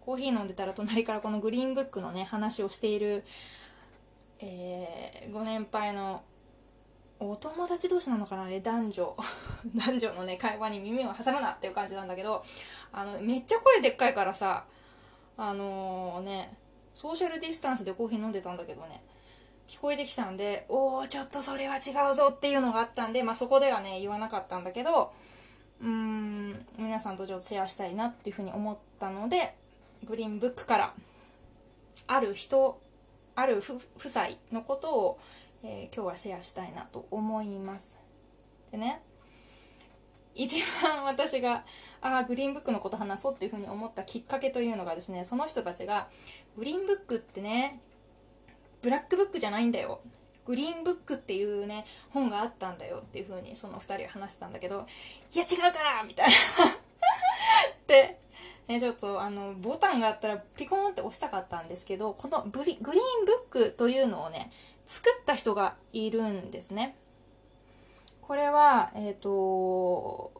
[0.00, 3.24] コーヒー飲んでたら隣からこのグリーンブックのね、話をしている、
[4.40, 6.22] えー、ご年配の
[7.30, 9.16] お友達同士なのかなね、男女。
[9.74, 12.44] 男女のね、会話に耳を挟むなっていう感じなんだけど、
[12.92, 14.64] あの、めっちゃ声でっかいからさ、
[15.36, 16.56] あのー、ね、
[16.94, 19.02] ソーシャルディスタンスでコーヒー飲んでたんだけどね、
[19.68, 25.12] 聞こえてきたんで、おおちょっとそれは違うぞっていうのがあったんで、まあ、そこではね、言わなかったんだけど、
[25.80, 29.54] うーん、皆さんとちょっとシェアしたいなっていうふうに思ったので、
[30.04, 30.94] グリーンブックから、
[32.08, 32.80] ある人、
[33.34, 35.18] ある夫妻のことを、
[35.64, 37.98] えー、今日はシェアしたいなと思います。
[38.70, 39.00] でね、
[40.34, 41.64] 一番 私が、
[42.00, 46.08] ああ、グリーンブックのこと話そうっていうふうに思ったきっかけというのがですね、その人たちが、
[46.56, 47.80] グリーンブックってね、
[48.80, 50.00] ブラックブックじゃないんだよ。
[50.44, 54.86] グリーンブックっていうね、本があったんだよっていう風にその二人は話してたんだけど、
[55.32, 56.34] いや違うからみたいな
[57.86, 58.18] で、
[58.66, 64.50] ね、ちょっとあの、ボタンがあったらピコーンって押したかったんですけど、このブリグリーンブックというのをね、
[64.92, 66.96] 作った人がいるんですね。
[68.20, 70.32] これは、えっ、ー、と、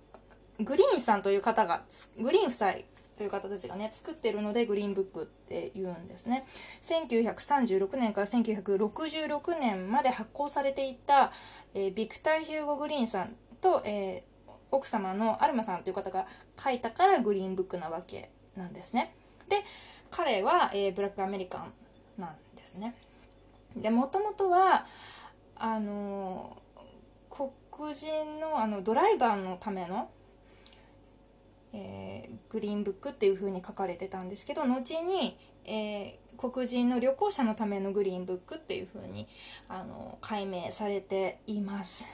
[0.60, 1.84] グリーンさんという方が、
[2.18, 2.74] グリーン夫妻
[3.16, 6.44] という方たちがね、作ってるのでグリーンブックって言うんですね。
[6.82, 11.32] 1936年から1966年まで発行されていた、
[11.72, 16.26] えー、ビクター・ヒューゴ・グリーンさんと、えー、奥様のアルマさんという方が
[16.62, 19.14] 書いたからグリーンブックなわけなんですね。
[19.48, 19.64] で、
[20.10, 21.72] 彼は、えー、ブラックアメリカン
[22.20, 22.94] なんですね。
[23.76, 24.86] で、もともとは、
[25.56, 26.56] あの
[27.30, 27.52] 黒
[27.94, 30.10] 人のあのドライバーのための
[31.74, 39.26] えー、グリーンブックっていう風に書かれてたんですけど後に、えー、黒人の旅行者のためのグリーンブックっていう風に
[39.68, 42.06] あに解明されています。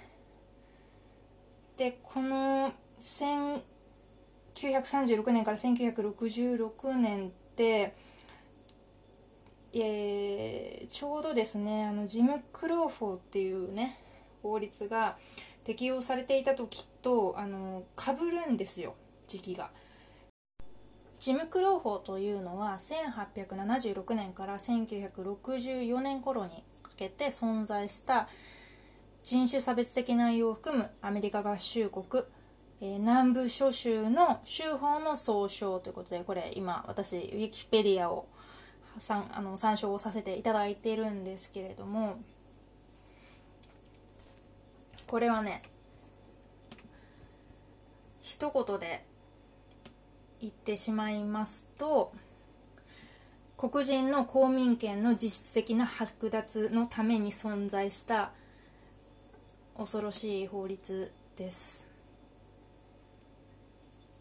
[1.76, 7.94] でこの1936年から1966年って
[9.74, 14.00] えー、ちょうどですねあのジム・クローフォーっていうね
[14.42, 15.16] 法律が
[15.64, 18.94] 適用されていた時とあの被るんですよ
[19.26, 19.70] 時期が。
[21.20, 28.28] ジム・クローフォーというのは1876年から1964年頃にかけて存在した
[29.24, 32.24] 人種差別的内容を含むアメリカ合衆国、
[32.80, 38.28] えー、南部諸州の州法の総称ということでこれ今私ウィキペディアを
[39.00, 42.18] さんあの参照をさせていただいているんですけれども
[45.06, 45.62] これはね
[48.22, 49.04] 一言で
[50.40, 52.12] 言ってしまいますと
[53.56, 58.30] 黒人の公民権の実質的な剥奪のために存在した
[59.76, 61.88] 恐ろしい法律です。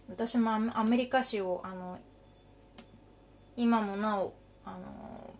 [0.09, 1.99] 私もアメリカ史をあの
[3.55, 4.33] 今もなお
[4.67, 5.33] あの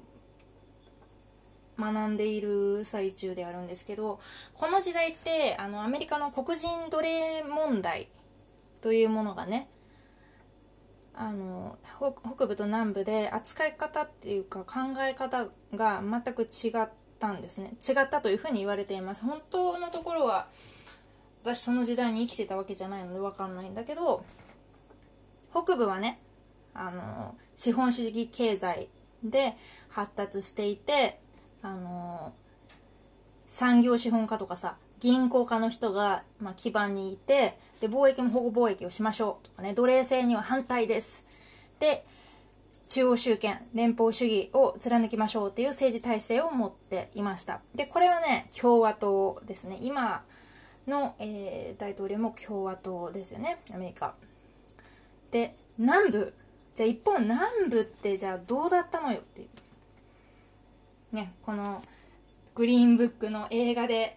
[1.93, 4.19] 学んでいる最中であるんですけど
[4.53, 8.07] この時代ってあのアメリカの黒人奴隷問題
[8.81, 9.69] というものがね
[11.13, 11.77] あの
[12.35, 17.73] 北部と南部で扱い方っていうか考え方が全く違ったんですね。
[17.87, 19.23] 違ったというふうに言われています。
[19.23, 20.47] 本当のところは
[21.43, 24.23] 私その時代に生きてたわけじゃないので分かんないんだけど
[25.51, 26.19] 北部はね
[26.75, 28.87] あの資本主義経済
[29.23, 29.55] で
[29.89, 31.19] 発達していて
[31.61, 32.33] あの
[33.45, 41.25] 産業資本家とかさ銀行家の人が、まあ、基盤にいてで、貿易も保護貿易をしましょうとかね、奴隷制には反対です。
[41.79, 42.05] で、
[42.87, 47.61] 中央集権、連邦主義を貫きましょうっていう政治体制を持っていました。
[47.75, 49.77] で、これはね、共和党ですね。
[49.81, 50.23] 今
[50.87, 54.15] の、えー、大統領も共和党ですよね、アメリカ。
[55.31, 56.33] で、南部。
[56.77, 59.45] じゃあ一方南部ってじゃあどうだったのよってい
[61.11, 61.15] う。
[61.15, 61.81] ね、この
[62.53, 64.15] グリーンブックの映画で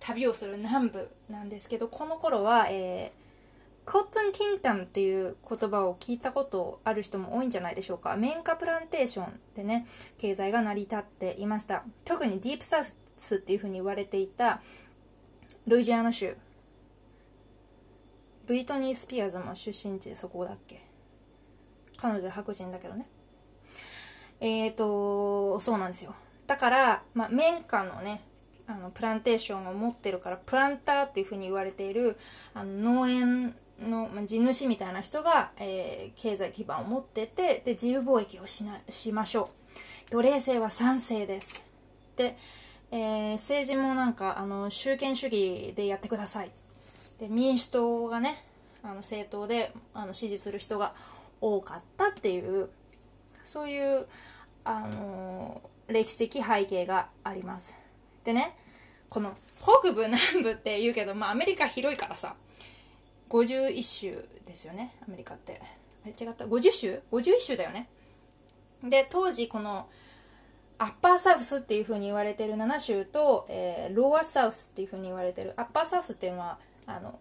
[0.00, 8.16] 旅をする南部なんですけどこの頃は、えー、コットン・キンタムっていう言葉を聞いたことある人も多いんじゃないでしょうか。
[8.16, 11.84] 綿花プランテーションでね経済が成り立っていました。
[12.06, 12.86] 特にディープサウ
[13.18, 14.62] スっていうふうに言われていた
[15.66, 16.34] ルイジアナ州。
[18.46, 20.85] ブリトニー・スピアーズも出身地でそこだっけ。
[21.96, 23.06] 彼女は白人だけどね。
[24.40, 26.14] えーとそうなんですよ。
[26.46, 28.22] だから、まあ、綿花のね
[28.66, 32.16] あのプランテーションを持ってるからプランターっていうふうに言われている
[32.54, 39.50] あの農園の、まあ、地主みたいな人が、えー、経済基盤を持っててで自由貿易をしなしましょ
[40.08, 40.10] う。
[40.10, 41.62] 奴隷制は賛成です。
[42.16, 42.36] で、
[42.90, 46.50] えー、政治もなんかあの集権主義でやってください。
[47.18, 48.44] で民主党がね
[48.82, 50.94] あの政党であの支持する人が
[51.40, 52.68] 多かったっていう
[53.44, 54.06] そういう
[54.64, 57.74] あの歴史的背景があります。
[58.24, 58.56] でね
[59.08, 62.34] この北部南部って言うけど、まあ、アメリカ広いからさ
[63.30, 65.60] 51州ですよねアメリカって。
[66.04, 67.88] あれ違った？50州 ?51 州だよね。
[68.82, 69.88] で当時この
[70.78, 75.54] アッパーサウスっていう風に言われてる7州と、えー、ローアサウスっていう風に言われてる。
[75.56, 77.18] アッパーサウスっていうのはあの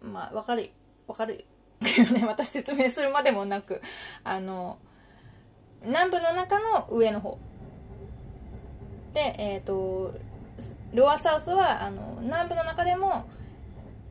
[0.00, 0.70] まあ分かる
[1.06, 1.44] 分かる
[1.82, 3.82] ね 私説明するまでもなく
[4.24, 4.78] あの
[5.82, 7.38] 南部の中の上の方。
[9.12, 10.14] でえっ、ー、と
[10.94, 13.28] ロアサウスはあの南部の中でも、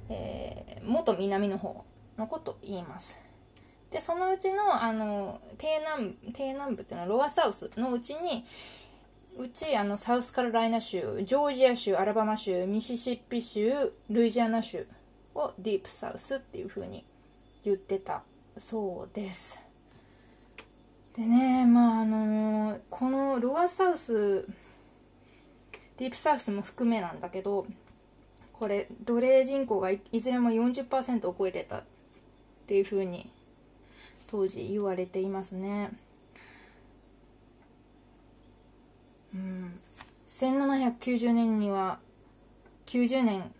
[0.09, 1.85] えー、元南の方
[2.17, 3.19] のことを言います。
[3.89, 8.45] でそのうちのあの低南低南部っていうのはロアサウスのうちに
[9.37, 14.87] うちあのサウスカロライナ州ジョージア州アラバマ州ミシシッピ州ルイジアナ州
[15.35, 17.05] をディープサウスっていう風に
[17.63, 18.23] 言ってた。
[18.57, 19.61] そうです。
[21.15, 24.47] でねまああのこのロアサウス
[25.97, 27.67] ディープサウスも含めなんだけど
[28.53, 31.83] これ奴隷人口がいずれも40%を超えてたっ
[32.67, 33.29] ていうふうに
[34.27, 35.91] 当時言われていますね。
[39.33, 39.79] うん。
[40.29, 41.99] 1790年には
[42.85, 43.51] 90年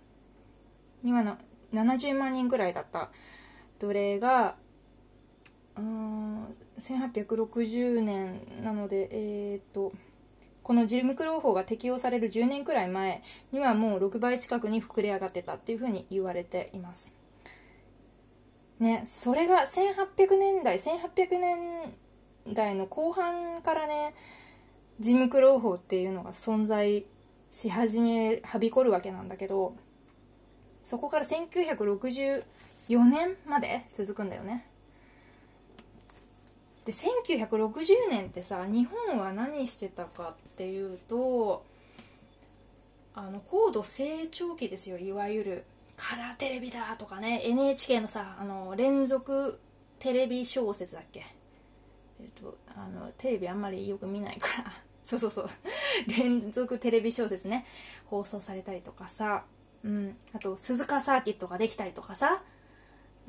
[1.04, 1.38] には
[1.74, 3.10] 70万人ぐらいだった。
[3.82, 4.55] 奴隷が
[5.75, 6.45] うん
[6.77, 9.93] 1860年なのでえっ、ー、と
[10.63, 17.13] このジムクロー法が適用される10年くらい前にはもう6倍近くに膨れ上がってたっていうふうに言われています。
[18.79, 21.93] ね、それが1800年代、1800年
[22.51, 24.15] 代の後半からね、
[24.99, 27.05] ジムクロー法っていうのが存在
[27.51, 29.75] し始め、はびこるわけなんだけど、
[30.84, 31.25] そこから
[32.89, 34.65] 4年まで続くんだよね。
[36.86, 41.63] で1960年ってさ日本は何してたかっていうと
[43.13, 44.97] あの高度成長期ですよ。
[44.97, 45.63] いわゆる
[45.95, 47.41] カラーテレビだとかね。
[47.45, 49.59] NHK のさあの連続
[49.99, 51.25] テレビ小説だっけ。
[52.19, 54.71] えっとあのテレビあんまりよく見ないから。
[55.03, 55.49] そうそうそう。
[56.07, 57.65] 連続テレビ小説ね。
[58.05, 59.43] 放送されたりとかさ。
[59.84, 60.15] うん。
[60.34, 62.41] あと鈴鹿サーキットができたりとかさ。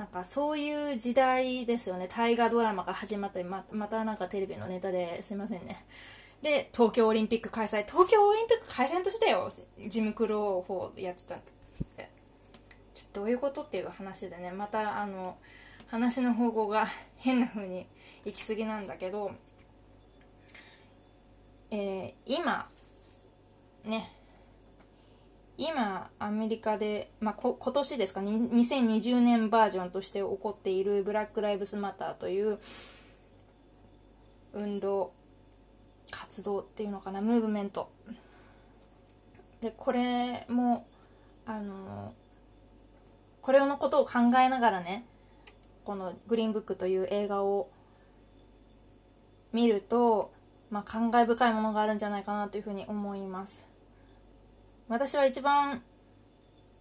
[0.02, 2.08] なんかそういう時代ですよね。
[2.12, 5.86] 大河ドラマが始まったりままたなんかテレビのネタですいませんね。
[6.42, 7.86] で東京オリンピック開催。
[7.86, 9.48] 東京オリンピック開催としてよ。
[9.86, 11.38] ジムクロー4やってたっ
[11.96, 12.10] て。
[12.96, 14.50] ちょっとどういうことっていう話でね。
[14.50, 15.36] またあの
[15.86, 16.88] 話の方向が
[17.18, 17.86] 変な風に
[18.24, 19.30] 行き過ぎなんだけど
[21.70, 22.68] えー、今
[23.84, 24.10] ね
[25.58, 32.58] 今アメリカで、まあ、今年ですか？2020年バージョンとして起こっているブラック・ライブズ・マターという
[34.54, 35.12] 運動
[36.10, 37.20] 活動っていうのかな？
[37.20, 37.90] ムーブメント。
[39.60, 40.86] でこれも
[41.46, 42.14] あの
[43.40, 45.04] これのことを考えながらね
[45.84, 47.68] この「グリーンブック」という映画を
[49.52, 50.32] 見ると、
[50.70, 53.71] まあ、感慨深いものがあるんじゃないかなというふうに思います。
[54.92, 55.82] 私は一番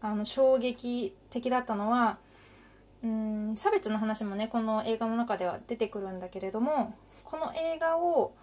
[0.01, 2.18] あの衝撃的だったのは
[3.01, 6.93] うん差別の話もねこの映画の中では出てくるんだけれども
[7.24, 8.36] この映画を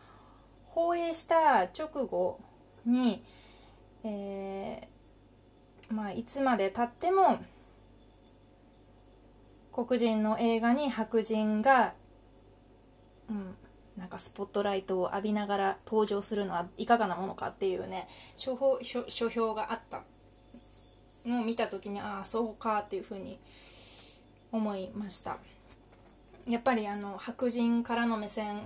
[0.68, 2.40] 放映した直後
[2.86, 3.22] に、
[4.04, 7.38] えー、まあ、いつまでたっても
[9.72, 11.92] 黒人の映画に白人が、
[13.28, 13.54] うん、
[13.98, 18.56] なんかスポットライトを浴びながら登場するのはいかがなものかっていうね書
[19.08, 20.02] 書評があった
[21.26, 23.38] のを見た時にああそうかっていうふうに
[24.52, 25.38] 思いました。
[26.46, 28.60] やっぱりあの白人からの目線っ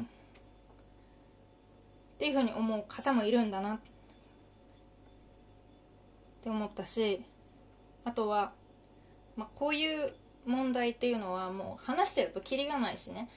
[2.19, 3.79] ていうふうに思う方もいるんだなっ
[6.43, 7.21] て思ったし
[8.05, 8.53] あとは、
[9.37, 10.13] まあ、こういう
[10.47, 13.29] 問題っていうのはもう話してるとキリがないしね。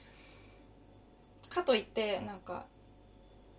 [1.56, 2.66] かといってなんか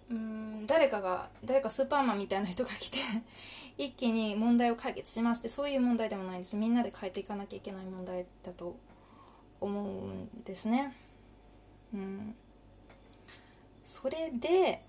[0.10, 3.00] うん誰かが誰かスーパーマンみたいな人が来て
[3.78, 6.56] 一気に問題を解決しますってそういう問題でもないです。
[6.56, 8.76] みんなで変えていかなきゃいけない問題だと
[9.60, 10.96] 思うんですね。
[11.94, 12.36] うん。
[13.84, 14.84] それで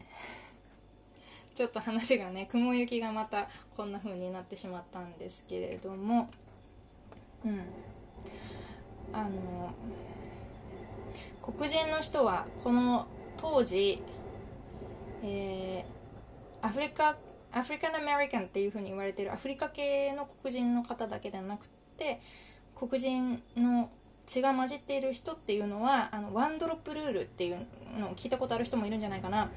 [1.55, 6.31] ちょっと話がね雲行きがまたこんな風になってしまったんですけれども
[7.45, 7.63] うん。
[9.13, 9.75] あの
[11.57, 14.03] 黒人の人はこの当時、
[15.23, 17.17] えー、アフリカ
[17.53, 22.21] アフリカン・アメリカンっていうふうに言われてるアフリカ系の黒人の方だけではなくて
[22.75, 23.91] 黒人の
[24.27, 27.67] 血が混じっている人っていうのはあのワンドロップルールっていう
[27.99, 29.49] のを聞いたことある人もいるんじゃないかな。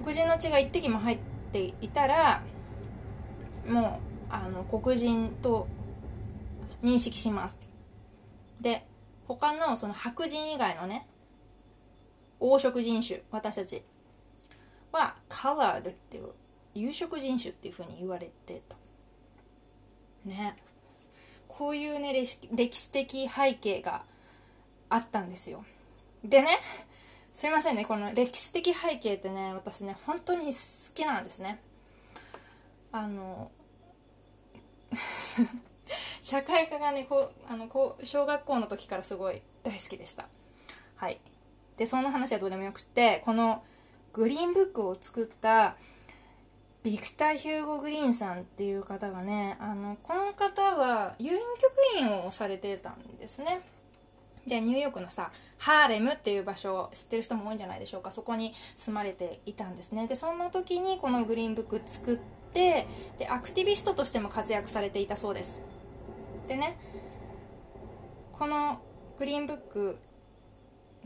[0.00, 1.18] 黒人の血が一滴も入っ
[1.52, 2.42] ていたら
[3.68, 4.00] も
[4.30, 5.66] うあの黒人と
[6.84, 7.58] 認識します。
[8.60, 8.86] で
[9.28, 11.06] 他のその白人以外のね
[12.40, 13.82] 黄色人種私たち
[14.90, 16.30] はカラールっていう
[16.74, 18.76] 有色人種っていうふうに言われてた。
[20.24, 20.56] ね。
[21.46, 22.12] こういうね
[22.52, 24.02] 歴史的背景が
[24.88, 25.64] あったんですよ。
[26.24, 26.58] でね
[27.34, 30.58] すいませんねこの歴史的背景ってね私ね本当に好
[30.94, 31.60] きなんですね。
[32.92, 33.50] あの
[36.20, 40.26] 社会科がねこうあのこう小学校の時からすごい大好きでした。
[40.96, 41.20] はい。
[41.76, 43.62] でその話はどうでもよくてこの
[44.12, 45.76] グリーンブックを作った
[46.82, 51.38] ビクター・ヒューゴ・グリーンさんっていう方がねあのこの方は郵便
[52.00, 53.60] 局員をされてたんですね。
[54.46, 58.10] でニューヨークのさハーレムっていう場所を知ってる人も多いんじゃないでしょうか。
[58.10, 60.06] そこに住まれていたんですね。
[60.06, 62.18] でその時にこのグリーンブック作っ
[62.52, 62.86] て
[63.18, 65.60] でアクティビストとしても活躍されていたそうです。
[66.48, 66.78] でね
[68.32, 68.80] この
[69.18, 69.98] グリーンブック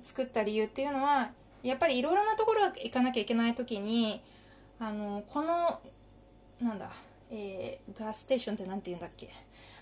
[0.01, 1.30] 作った理由っていうのは
[1.62, 4.22] やっぱりいろいろなところ行かなきゃいけない時に
[4.78, 5.80] あのこの
[6.61, 6.90] なんだ、
[7.30, 9.28] えー、ガスステーションって何て言うんだっけ？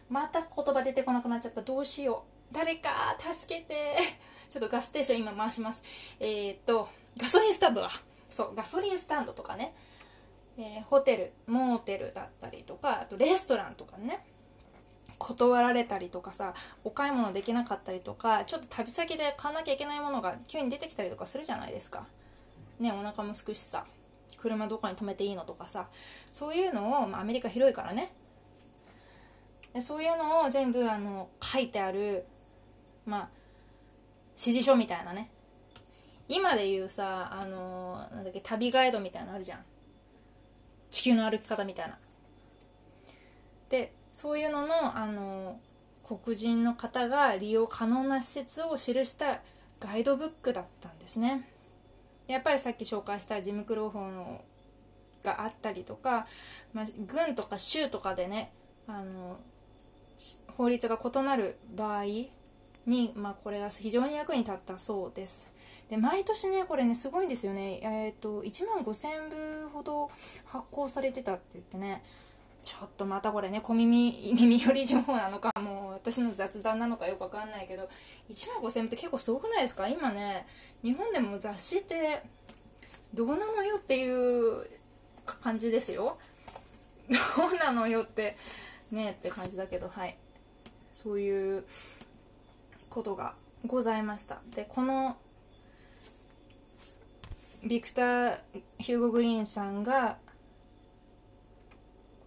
[0.08, 1.62] また言葉出てこなくなっちゃった。
[1.62, 2.54] どうしよう。
[2.54, 3.96] 誰か助けて。
[4.50, 5.82] ちょっとガスステーション今回します。
[6.18, 7.88] えー、っとガソリンスタンドだ。
[8.28, 9.74] そうガソリンスタンドとかね、
[10.58, 14.24] えー、ホテルモーテルだったりとかあとレストランとかね。
[15.20, 22.06] 断られたりとかさお買い物できなかったりとかちょっと旅先で買わなきゃいけないものが急に出てきたりとかするじゃないですか。
[22.80, 23.84] ねお腹もすくしさ
[24.38, 25.88] 車どこに止めていいのとかさ
[26.32, 28.12] そういうのを、まあ、アメリカ広いからね。
[29.74, 32.24] でそういうのを全部あの書いてある
[33.04, 33.28] まあ
[34.32, 35.30] 指示書みたいなね。
[36.28, 39.64] 今で言うさあのなんだっけ旅ガイドみたいなのあるじゃん。
[40.90, 41.98] 地球の歩き方みたいな。
[43.68, 45.58] でそういうののあの
[46.04, 49.40] 黒人の方が利用可能な施設を記した
[49.78, 51.48] ガイドブックだったんですね。
[52.28, 54.44] やっぱりさっき紹介したジム・クロー法の
[55.24, 56.26] があったりとか、
[56.74, 58.52] まあ、軍とか州とかでね
[58.86, 59.38] あの
[60.48, 65.48] 法律が異なる場合に、まあ、これが非常に役に立ったそうです。
[65.88, 67.80] で毎年ねこれねすごいんですよね。
[67.82, 70.10] えっ、ー、と1万5000部ほど
[70.44, 72.02] 発行されてたって言ってね。
[72.62, 77.88] ちょっとまたこれね小耳耳寄り情報なのかもう私の雑談なのかよくわかんないけど
[78.30, 79.88] 1万5000部って結構すごくないですか？
[79.88, 80.46] 今ね
[80.82, 82.22] 日本でも雑誌って
[83.14, 84.66] どうなのよっていう
[85.24, 86.18] 感じですよ。
[87.08, 88.36] どうなのよって
[88.90, 90.16] ねって感じだけどはい。
[90.92, 91.64] そういう
[92.88, 93.34] ことが
[93.66, 94.40] ございました。
[94.54, 95.16] でこの
[97.64, 98.38] ビクター・
[98.78, 100.18] ヒューゴ・グリーンさんが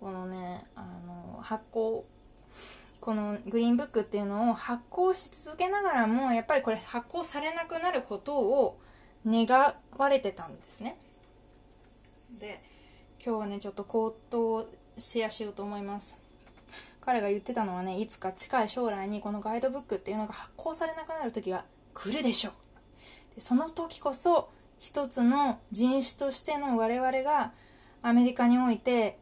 [0.03, 2.05] このねあの発行
[2.99, 8.77] このグリーンブックっていうのを発行し続けながらもやっぱりこれ発行されなくなることを
[9.25, 9.47] 願
[9.97, 10.97] われてたんですね。
[12.37, 12.61] で
[13.25, 16.17] 今日はねちょっと口頭シェアしようと思います。
[16.99, 22.53] 彼が言ってたのはねいつか近い将来にこのガイドブックっていうのが発行されなくなる時が来るでしょう。
[23.35, 24.49] でその時こそ
[24.79, 27.53] 一つの人種としての我々が
[28.01, 29.17] アメリカにおいて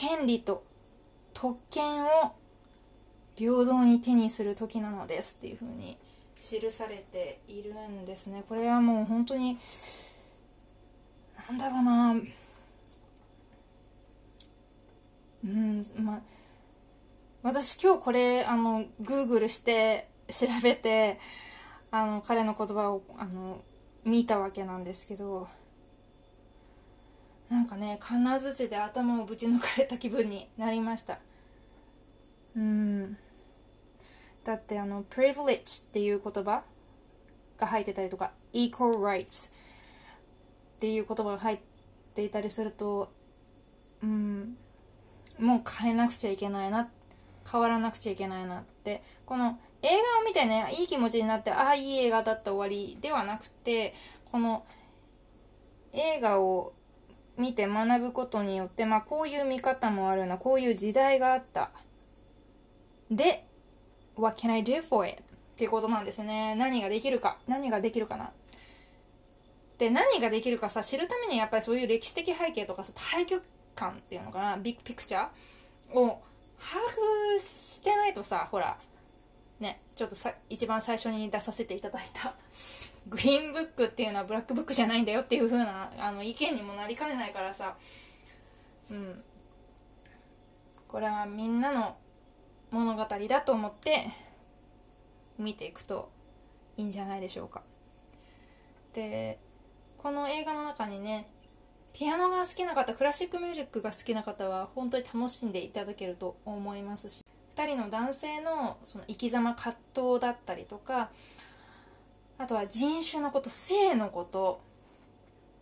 [0.00, 0.64] 権利と
[1.32, 2.34] 特権を
[3.36, 5.96] 平等に手にする時なのですっていうふうに
[6.36, 8.44] 記されているんですね。
[8.48, 9.56] これはもう本当に
[11.48, 12.16] なんだろうな。
[15.44, 16.20] うんまあ
[17.42, 21.20] 私今日これあのグーグルして調べて
[21.90, 23.60] あの彼の言葉をあの
[24.04, 25.46] 見たわけなんですけど
[27.50, 31.18] なんかね金づで頭をぶち抜かれた気分になりました。
[32.56, 33.16] うん。
[34.44, 36.62] だってあの privilege っていう言葉
[37.58, 39.50] が入ってたりとか equal rights っ
[40.80, 41.58] ていう言葉が入っ
[42.14, 43.10] ていたりすると
[44.02, 44.56] うん
[45.38, 46.90] もう変えなくちゃいけないな
[47.50, 49.02] 変わらなくちゃいけないなって。
[49.26, 53.94] この映画を見てねいい気持ちになってああいい映画だった終わりではなくて
[54.32, 54.64] この
[55.92, 56.72] 映画を
[57.36, 61.70] 見て学ぶことによって、まあ、こういう見方もあるなこういう時代があった。
[63.10, 63.46] で
[64.16, 65.20] What can I do for it?
[65.20, 66.54] っていうことなんですね。
[66.54, 68.32] 何ができるか何ができるかな。
[69.78, 73.42] で何ができるかさ知るためにやっぱりそういう歴史的背景とかさ対極
[73.74, 76.22] 感っていうのかなビッグピクチャーを
[76.58, 78.78] 把握してないとさほら
[79.60, 82.34] ねちょっとさ一番最初に出させていただいた
[83.06, 87.76] グリーンブックっていうのはブラックブックじゃないんだよっていう風なあの意見にもなりかねないからさ。
[88.90, 89.24] うん。
[90.88, 91.96] これはみんなの
[92.70, 94.08] 物語だと思って
[95.38, 96.10] 見ていくと
[96.76, 97.62] いいんじゃないでしょうか。
[98.94, 99.38] で
[99.98, 101.28] この映画の中にね
[101.92, 107.23] ピアノが好きな方クラシックミュージックが好きな方は本当に楽しんでいただけると思いますし
[107.56, 111.10] 2人の男性のその生き様葛藤だったりとか
[112.36, 114.60] あとは人種のこと性のこと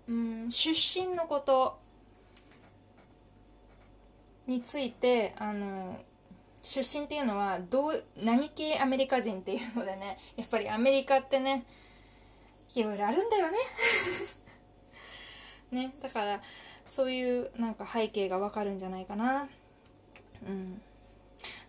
[0.09, 1.79] うん出身のこと
[4.47, 6.01] についてあの
[6.63, 11.65] 出身っていうのはどう何系アメリカ人っていうのでねやっぱりアメリカってね
[12.75, 13.59] いろいろあるんだよね。
[15.71, 16.43] ねだから
[16.87, 19.49] そういうなんか背景がわかるんじゃないかな。
[20.47, 20.81] うん。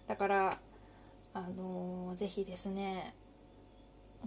[0.08, 0.58] だから
[1.34, 3.16] あのー、ぜひですね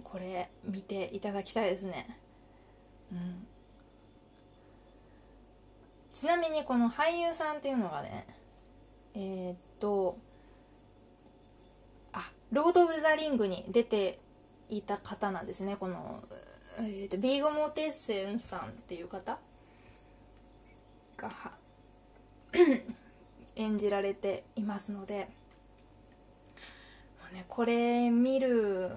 [0.03, 2.19] これ見ていただきたいですね。
[3.11, 3.47] うん。
[6.13, 8.25] ちなみにこの俳優さんっていうのがね
[9.13, 10.17] えー、っと
[12.13, 14.19] あロード・オブ・ザ・リングに出て
[14.69, 15.75] いた方なんですね。
[15.77, 16.23] この、
[16.79, 19.39] えー、っとヴィゴ・モーテンセンさんっていう方
[21.17, 21.29] が
[23.55, 25.29] 演じられていますので、
[27.37, 28.93] ね、これ見る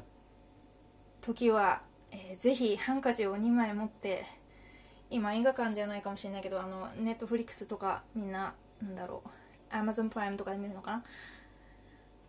[1.20, 4.24] 時は、えー、ぜひハンカチを2枚持って
[5.10, 11.04] 今映画館じゃないかもしれないけどあのネットフリックスとかみんななんだろうアマゾンプライムとかで見るのかな？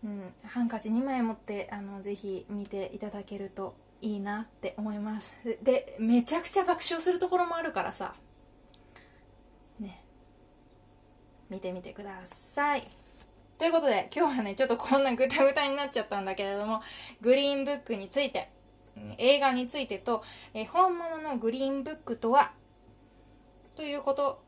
[0.03, 5.33] うん、ハンカチ2枚持ってあのぜひ見ていただけるといいなって思います。
[5.63, 8.15] でめちゃくちゃ爆笑するところもあるからさ。
[9.79, 10.03] ね。
[11.49, 13.00] 見てみてください。
[13.61, 16.81] ということで今日はねちょっとこんなグタグタになっちゃったんだけれども
[17.21, 18.49] グリーンブックについて
[19.19, 20.23] 映画についてと、
[20.55, 22.53] え本物のグリーンブックとは
[23.75, 24.41] ということ、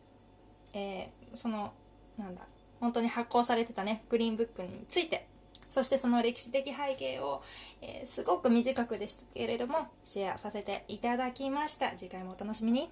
[0.73, 1.73] えー、その
[2.17, 2.41] なんだ
[2.79, 5.27] 本当に発行されてたねグリーンブックについて
[5.69, 7.43] そしてその歴史的背景を、
[7.83, 11.91] えー、すごく短くでしたけれどもシェアさせていただきました。
[11.95, 12.89] 次回もお楽しみに。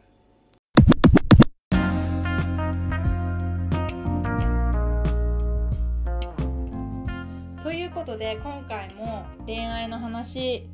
[8.02, 10.68] ことで今回も恋愛の話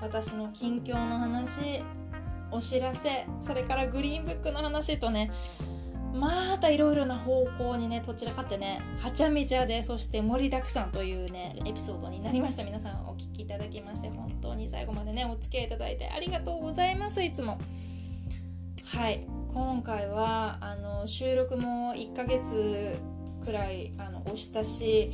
[0.00, 1.82] 私の近況の話
[2.50, 5.30] お知らせそれからグリーンブックの話とね
[6.14, 12.64] またいろいろな方向にねどちらかってねはちゃめちゃでそして盛りだくさんというねエピソードになりました。
[12.64, 17.58] 皆さんお聴きいただきまして本当に最後までねお付き合いいただいてありがとうございますいつも。
[18.94, 19.26] はい。
[19.52, 22.96] 今回はあの収録も1ヶ月
[23.44, 25.12] くらいあの押したし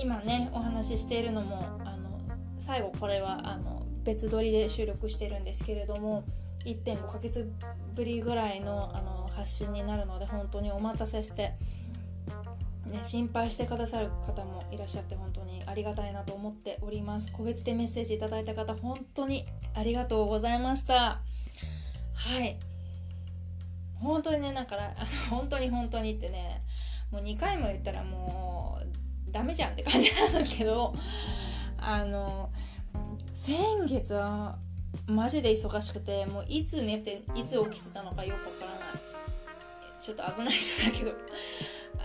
[0.00, 2.20] 今ねお話ししているのもあの
[2.58, 6.24] 最後これはあの別撮りで収録してるんですけれども
[6.64, 7.52] 1.5ヶ月
[7.94, 11.54] ぶりぐらいのあの発信になるので本当にお待たせして、
[12.86, 17.30] ね、心配してくださる方もいらっしゃって本当にありがたいなと思っております。
[17.32, 21.20] 個別でメッセージいただいた方本当にありがとうございました。
[22.14, 22.58] はい。
[24.00, 24.94] 本当にねだから
[25.28, 26.62] 本当に本当にってね
[27.10, 28.89] もう2回も言ったらもう
[29.30, 30.94] ダメじゃんって感じなんだけど
[31.78, 32.50] あの
[33.34, 34.58] 先月は
[35.06, 39.00] マジで忙しくてもういつ寝ていつ起きてたのかよくわからない。
[40.02, 41.12] ちょっと危ない人だけど。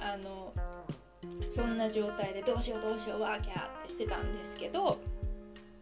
[0.01, 0.53] あの
[1.49, 4.99] そんな状態でどうしようどうしようワーキャーってしてたんですけど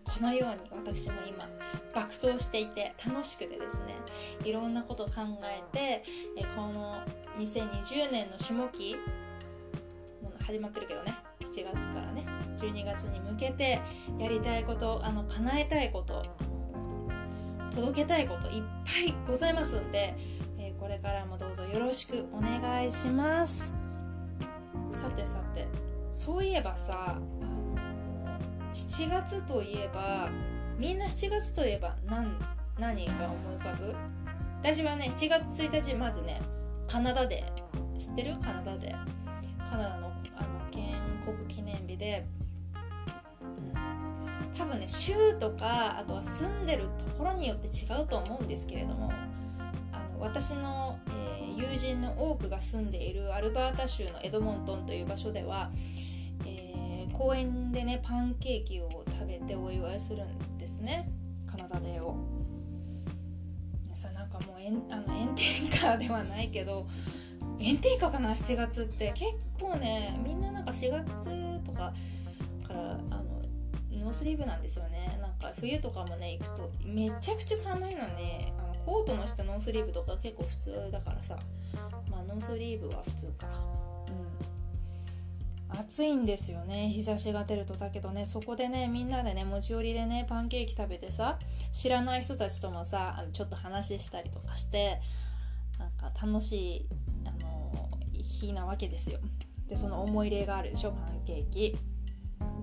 [0.03, 1.47] このように私も今
[1.93, 3.95] 爆走していて楽しくてですね
[4.45, 5.13] いろんなことを考
[5.43, 6.03] えて
[6.55, 7.01] この
[7.37, 8.95] 2020年の下期
[10.45, 11.15] 始まってるけどね。
[11.53, 12.25] 7月からね
[12.57, 13.79] 12月に向けて
[14.19, 16.25] やりたいことあの叶えたいこと
[17.75, 20.15] 届けたいこといっぱいございますんで、
[20.57, 23.73] えー、これからもどうぞよろしくお願いします。
[24.91, 25.67] さてさて
[26.11, 27.77] そういえばさあの
[28.73, 30.29] 7月といえば
[30.77, 32.35] みんな7月といえば何
[32.79, 33.93] 何が思い浮かぶ？
[34.63, 35.07] 私はね。
[35.09, 36.41] 7月1日まずね
[36.87, 37.43] カナダで
[37.99, 38.35] 知ってる？
[38.37, 38.95] カナダで
[39.69, 40.02] カナダの
[41.25, 42.25] 国記念日で、
[44.57, 49.11] 多分ね州とかあとは住んでるところによって違うと思うんですけれども
[49.91, 55.71] あの私の、えー、友人の多くが住んでいるアルバータ州のエドモントンという場所では、
[56.45, 61.09] えー、公園でねパンケーキを食べてお祝いするんですね
[61.49, 62.15] カナダデーを。
[63.95, 66.87] さなんかもうあの炎天下ではないけど
[67.59, 69.11] 炎天下かな7月って。
[69.13, 71.93] 結構ねみんななんか4月とか
[72.67, 73.41] からあの
[73.91, 75.17] ノースリーブなんですよね。
[75.21, 81.37] なんか冬とかもね行くとめちゃくちゃ寒いのにあのコートの下ノースリーブとか結構普通だからさ。
[82.09, 83.47] まあノースリーブは普通か。
[84.09, 85.79] うん。
[85.79, 86.89] 暑いんですよね。
[86.89, 88.25] 日差しが出るとだけどね。
[88.25, 91.39] そこでねみんなでね持ち寄りでねパンケーキ食べてさ
[91.71, 95.01] 知らない人たちともさあのちょっと話したりとかして
[95.79, 96.87] なんか楽しい
[97.25, 99.19] あの日なわけですよ。
[99.67, 101.77] でその思い入れがあるでしょパンケーキ。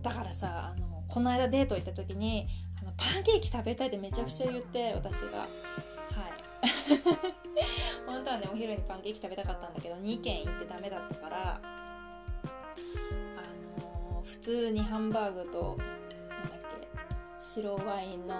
[0.02, 2.46] だからさあのこの間デート行った時に
[2.80, 5.38] あのパンケーキ食べたいってめちゃくちゃ言って私が。
[5.38, 5.48] はい。
[8.06, 12.40] 本当はねお昼にパンケーキ食べたかったんだけど2軒行ってダメだったからあ
[13.80, 15.78] の、普通にハンバーグと
[16.28, 16.88] なんだっけ
[17.38, 18.34] 白ワインの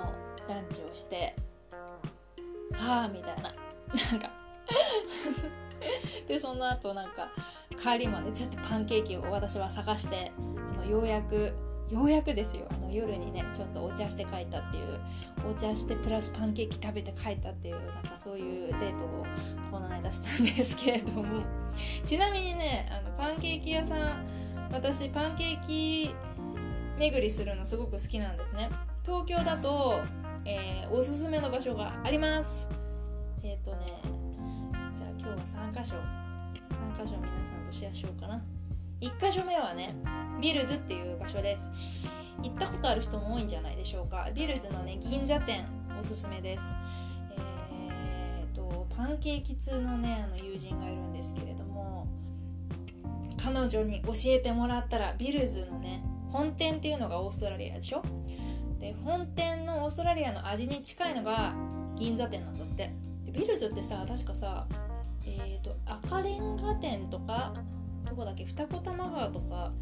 [0.49, 1.37] ランチをして
[2.73, 3.55] はあみたいな。
[4.13, 4.40] なんか
[6.27, 7.29] でその後なんか
[7.83, 10.33] 帰りまでずっとパンケーキを私は探して
[10.75, 11.53] あのようやく
[11.91, 12.67] ようやくですよ。
[12.71, 15.01] あの夜にねちょっとお茶して帰ったっていう
[15.51, 19.27] お茶してプラスパンケーキ食べて帰ったっていうなんかそういうデートを
[19.73, 21.43] この間したんですけれども。
[22.07, 24.27] ちなみにねあのパンケーキ屋さん
[24.73, 26.15] 私パンケーキ
[26.97, 28.71] 巡りするのすごく好きなんですね。
[29.05, 30.01] 東京だと、
[30.45, 32.69] えー、おすすめの場所があります。
[33.43, 34.00] えっ、ー、とね
[35.73, 38.43] 3箇所？3箇所皆さんとシェアしようかな。
[39.01, 39.95] 1箇所目はね
[40.41, 41.71] ビルズっていう場所です。
[42.43, 44.29] 行ったことある人も多いんじゃないでしょうか。
[44.35, 45.65] ビルズのね銀座店
[45.99, 46.75] おすすめです。
[47.39, 52.09] えー、とパンケーキ通のねあの友人がいるんですけれども
[53.43, 58.03] 彼女に教えてもらったらビルズのね本店っていうのがオーストラリアでしょ？
[58.81, 61.55] で本店のオーストラリアの味に近いのが
[61.97, 62.93] 銀座店なんだって。
[63.33, 64.67] ビルズってさ確かさ、
[65.91, 67.55] 赤レンガ店とか
[68.09, 69.73] どこだっけ二子玉川とか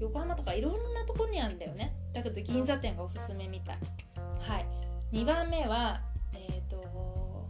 [0.00, 1.94] 横浜とかいろんなとこにあるんだよね。
[2.12, 3.78] だけど銀座店がおすすめみたい。
[4.40, 4.66] はい。
[5.12, 6.00] 2番目は
[6.32, 7.46] えっ、ー、と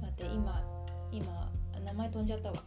[0.00, 0.62] 待って今
[1.10, 1.50] 今
[1.84, 2.62] 名前飛んじゃったわ。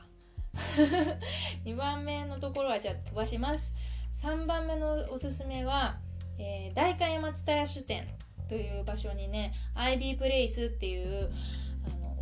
[1.66, 3.74] 2番目のところはじゃあ飛ばします。
[4.14, 5.98] 3番目のおすすめは、
[6.38, 8.08] えー、代官山蔦屋酒店
[8.48, 11.32] という場所にね IB プレイスっていう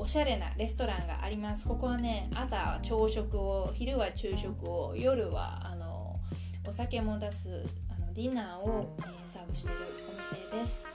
[0.02, 1.68] おしゃれなレストランがあります。
[1.68, 6.20] ここはね朝朝食を昼は昼食を夜はあの
[6.68, 9.78] お酒も出すあのディナーを、えー、サーブしてる
[10.12, 10.88] お店です。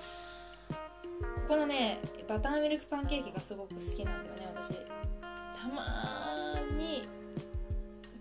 [1.47, 4.75] このねバターミルクパンケーキがすごく好きなんだよね私。
[4.75, 7.03] たまに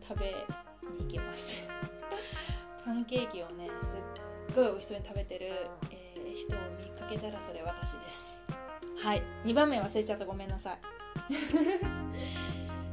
[0.07, 0.35] 食べ
[0.91, 1.67] に行きます。
[2.85, 5.47] パンケーキをねすっごい美味しそうに食べてる、
[5.89, 8.44] えー、人を見かけたらそれ私です。
[8.97, 9.23] はい。
[9.45, 10.25] 2番目忘れちゃった。
[10.25, 10.77] ごめんなさい。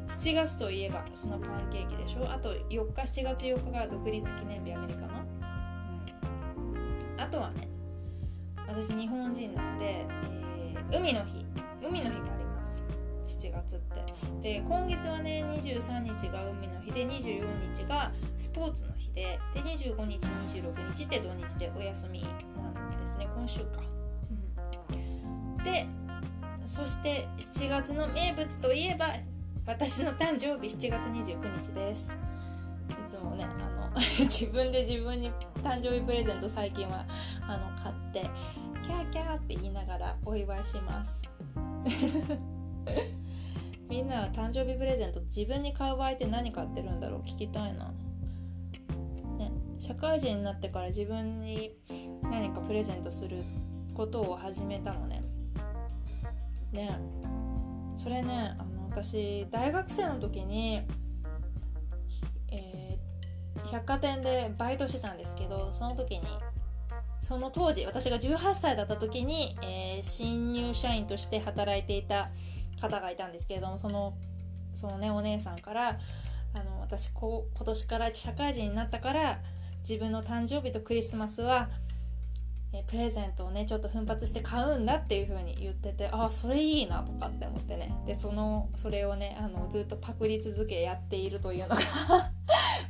[0.09, 2.31] 7月といえばそのパンケーキでしょ？
[2.31, 5.11] あと4日7月4日が独立記念日アメリカの、う
[7.17, 7.69] ん、あとはね
[8.69, 11.45] 私日本人なので、えー、海の日。
[11.83, 12.83] 海の日があります。
[13.27, 14.03] 7月って。
[14.43, 16.93] で今月はね23日が海の日。
[16.93, 19.39] で24日がスポーツの日で。
[19.55, 23.81] で25日26日って土日でお休みなんですね今週か、
[25.65, 25.87] うん、で
[26.67, 29.07] そして7月の名物といえば
[29.67, 32.17] 私の誕生日7月29日です。
[32.89, 33.49] いつもねあ
[33.95, 35.31] の 自分で自分に
[35.63, 37.07] 誕生日プレゼント最近は
[37.47, 38.29] あの買って
[38.83, 41.23] キャーキャーって言いながらお祝いします。
[43.89, 47.21] みんなは誕生日プレゼント自分に買う場合って何買ってるんだろう？
[47.21, 47.93] 聞きたいな。
[49.39, 51.77] ね社会人になってから自分に
[52.23, 53.43] 何かプレゼントする
[53.95, 55.23] ことを始めたのね。
[56.73, 56.99] ね。
[57.97, 60.83] それねあの私大学生の時に、
[62.51, 66.23] えー、百貨店でバイトしてたんですけどその時に
[67.21, 72.31] その当時私が18歳だった時に、えー、新入社員として働いていた
[72.81, 74.15] 方がいたんですけれどもその
[74.75, 75.99] そのねお姉さんから
[76.55, 79.39] あの私こ今年から社会人になったから
[79.89, 81.69] 自分の誕生日とクリスマスは
[82.75, 87.95] えプレゼントをねちょっと奮発して買うんだっていう風に言っててああそれいいなとかって思ってね。
[88.07, 91.77] でそのそれをねあのずっとパクり続けやっているというのが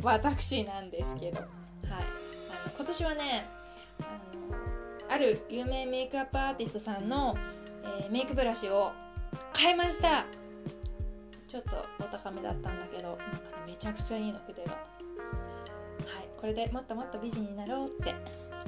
[0.02, 1.48] 私なんですけど、はい、
[1.88, 3.46] あの今年はね
[4.00, 4.04] あ
[5.10, 7.36] のある有名メイクアップアーティストさんの、
[8.00, 8.92] えー、メイクブラシを
[9.52, 10.24] 買いました。
[11.48, 14.72] ちょっとお高めだったんだけどなんか、ねめちゃくちゃいいの筆が。
[14.72, 16.28] はい。
[16.40, 18.14] これでもっともっと美人になろうって。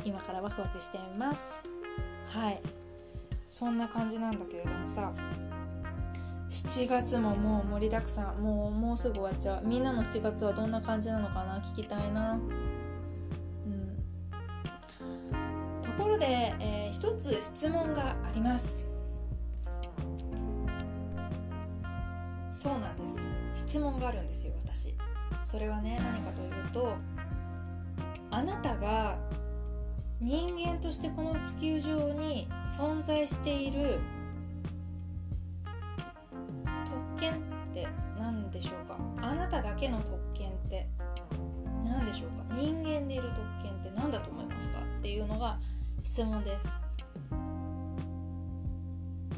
[0.04, 1.60] 今からワクワクしてみます。
[2.30, 2.60] はい。
[3.46, 5.12] そんな感じなんだけれどもさ
[6.50, 8.36] 7月ももう盛りだくさん。
[8.42, 9.66] もうもうすぐ終わっちゃう。
[9.66, 11.58] みんなの7月はどんな感じなのかな？
[11.58, 12.34] 聞きたいな。
[12.34, 12.40] うん。
[15.82, 18.86] ところで、えー、一つ質問があります。
[22.52, 23.26] そうなんです。
[23.52, 24.94] 質問があるんですよ私。
[25.44, 26.94] それはね何かというと
[28.30, 29.18] あなたが
[30.20, 33.98] 人間としてこの地球上に存在している
[36.84, 37.36] 特権っ
[37.74, 37.86] て
[38.18, 38.98] 何でしょうか？
[39.20, 40.88] あなただけの特権って。
[41.84, 42.54] 何でしょうか？
[42.56, 44.78] 人間でいる特権って何だと思いますか？
[44.80, 45.58] っていうのが
[46.02, 46.78] 質問です。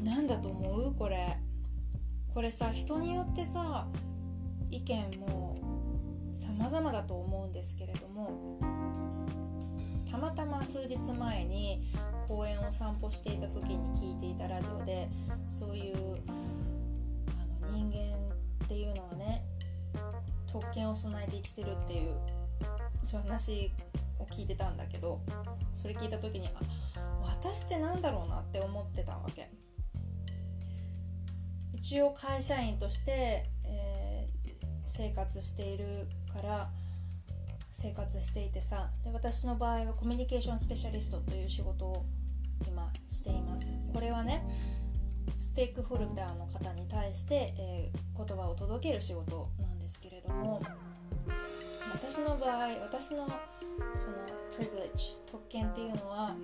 [0.03, 0.95] 何だと思う？
[0.95, 1.37] これ。
[2.33, 3.87] これさ人によってさ
[4.69, 5.57] 意見も
[6.31, 8.59] 様々だと思うんですけれども。
[10.17, 11.83] たまたま数日前に
[12.27, 15.07] 公園を散歩していた時に聞いていたラジオで
[15.47, 15.95] そういう
[17.61, 18.17] あの人間
[18.65, 19.43] っていうのはね
[20.51, 22.15] 特権を備えて生きてるっていう
[23.03, 23.71] そういう話
[24.17, 25.21] を聞いてたんだけど
[25.75, 26.61] それ聞いた時にあ
[27.21, 29.51] 私って何だろうなって思ってたわけ。
[31.73, 36.69] 一応会社員として、えー、生活しているから
[37.79, 42.05] 生活していてさで私の場合はコミュニケーションスペシャリストという仕事を
[42.67, 43.75] 今しています。
[43.93, 44.43] これはね
[45.37, 50.59] ステークホルダーの方に対して、えー、言葉を届ける仕事なんですけれども
[51.93, 53.29] 私の場合私の
[53.93, 54.15] その
[54.55, 56.35] プリビレッジ特権っていうのは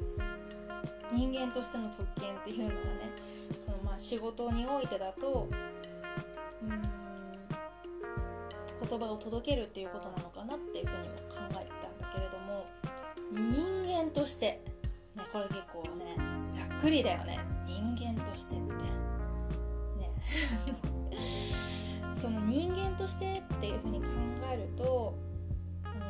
[1.11, 2.77] 人間としての特権っていうのはね
[3.57, 5.49] そのまあ仕事においてだと
[8.93, 12.65] 言葉を届けるっていうことなのかなっていうふうにも考えたんだけれども
[13.31, 14.61] 人間として、
[15.15, 16.15] ね、これ結構ね
[16.51, 17.39] ざっくりだよね。
[17.65, 18.73] 人間としてって。
[18.73, 18.83] ね。
[22.13, 24.07] その人間としてっていうふうに考
[24.51, 25.15] えると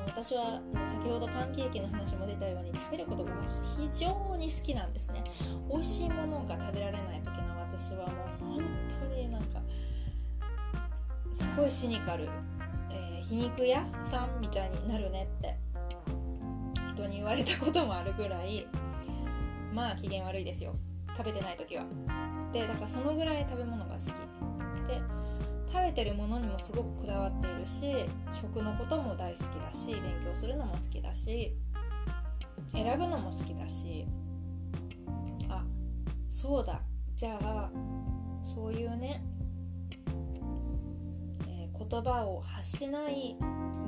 [0.05, 3.31] 私は先ほどパンケーキの話も出たように食べることが
[3.77, 5.23] 非常に好きなんですね。
[5.71, 8.07] 美味しいものが食べられない時の私は
[8.41, 9.61] もう本当になんか
[11.31, 12.27] すごいシニカル
[13.33, 15.57] 皮肉屋さんみたいになるねって。
[16.93, 18.67] 人に言われたこともあるぐらい
[19.73, 20.75] まあ機嫌悪いですよ。
[21.17, 21.83] 食べてない時は。
[22.51, 24.05] でだからそのぐらい食べ物が好き。
[24.87, 25.01] で
[25.67, 28.05] 食べてるものにもすごくこだわっているし
[28.39, 31.57] 食のことも大好きだし勉強するのも好きだし
[32.71, 34.05] 選ぶのも好きだし。
[35.49, 35.63] あ
[36.29, 36.81] そうだ。
[37.15, 37.71] じゃあ
[38.43, 39.23] そういうね
[41.93, 43.35] 言葉を発しない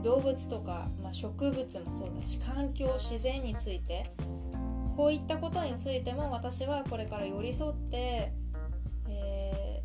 [0.03, 4.11] 動物とか、まあ、植物もそうだし環境自然について
[4.95, 8.31] こういったことについても私はこれから寄り添って、
[9.09, 9.83] え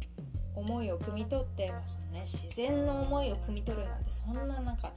[0.55, 4.93] ー、思いを汲み取って、まあそのね、自然の思いを汲み取るなんてそんななんか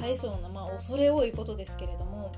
[0.00, 2.32] 大層な、まあ、恐れ多いことですけれども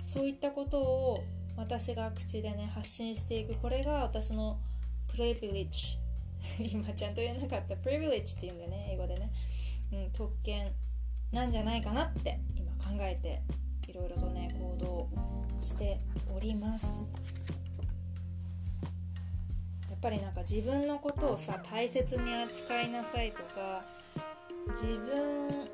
[0.00, 1.24] そういったことを
[1.56, 4.58] 私が口でね発信していくこれが私の
[5.06, 6.01] プレイビリッジ
[6.58, 7.74] 今ちゃんと言えなかった。
[7.76, 9.30] privilege っていうんだよね英語でね、
[9.92, 10.72] うん、特権
[11.30, 13.42] なんじゃないかなって今考えて
[13.88, 15.08] いろいろとね行動
[15.60, 15.98] して
[16.34, 17.00] おります。
[19.90, 23.84] やっぱりなんか自分のことをさ大切に扱いなさいとか
[24.68, 25.68] 自分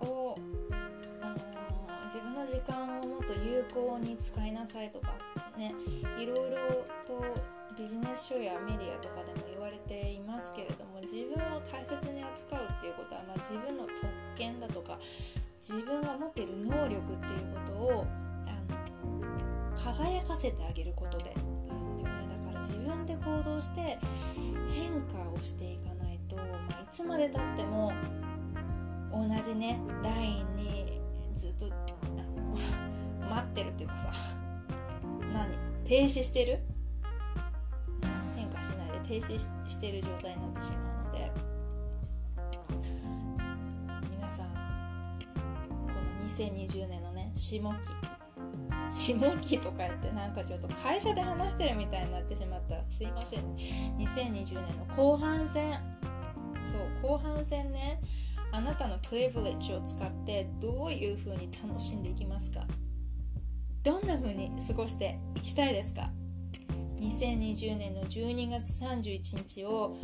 [0.00, 0.36] を
[2.04, 5.14] 自分の時間をもっと有効に使いなさいとか
[5.56, 5.72] ね
[6.18, 14.06] いろいろとビジネス書やメディアとかでも言われていますけれども自分を大切に扱うっていうことは、まあ、自分の特
[14.36, 14.98] 権だとか
[15.60, 18.06] 自分が持っている能力っていうことを
[18.46, 18.50] あ
[19.02, 23.98] の輝かせてあげることであるんだよねだから自分で行動して
[24.72, 26.42] 変化をしていかないと、ま
[26.78, 27.92] あ、いつまでたっても
[29.12, 31.00] 同じねラインに
[31.34, 31.66] ずっと
[33.30, 34.10] 待ってるっていうかさ
[35.32, 35.48] 何
[35.84, 36.60] 停止してる
[39.12, 39.38] 停止
[39.68, 41.30] している状態になってしまうので
[44.16, 45.92] 皆さんこ
[46.22, 47.60] の2020年のね下
[48.90, 52.76] 期下期とか言ってなんかちょっと会社で話してるみたいになってしまった。
[52.90, 53.40] すいません。
[53.98, 55.78] 2020年の後半戦。
[56.66, 58.00] そう後半戦ね
[58.50, 62.66] あなたのプレイブレッジを使ってどういう風に楽しんでいきますか？
[63.82, 66.08] どんな風に過ごしていきたいですか？
[67.02, 69.96] 2020年の12月31日を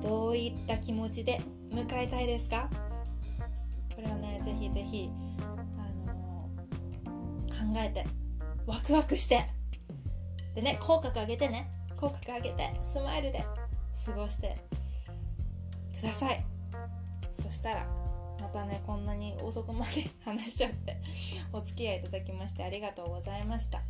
[0.00, 2.70] どういった気持ちで迎えたいですか？
[3.94, 5.10] これをねぜひぜひ、
[5.40, 8.06] あのー、考えて
[8.66, 9.46] ワクワクして。
[10.54, 11.68] でね口角上げてね。
[11.96, 13.44] 口角上げてスマイルで
[14.06, 14.56] 過ごして
[15.98, 16.44] ください。
[17.32, 17.86] そしたら
[18.40, 21.00] またねこんなに遅くまで話しちゃって
[21.52, 23.82] お付き合いいただきましてありがとうございました。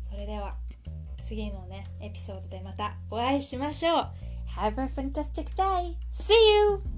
[0.00, 0.56] それでは。
[1.24, 4.08] 次のねエピソードでまたお会いしましょう
[4.56, 5.96] Have a fantastic day!
[6.12, 6.93] See you!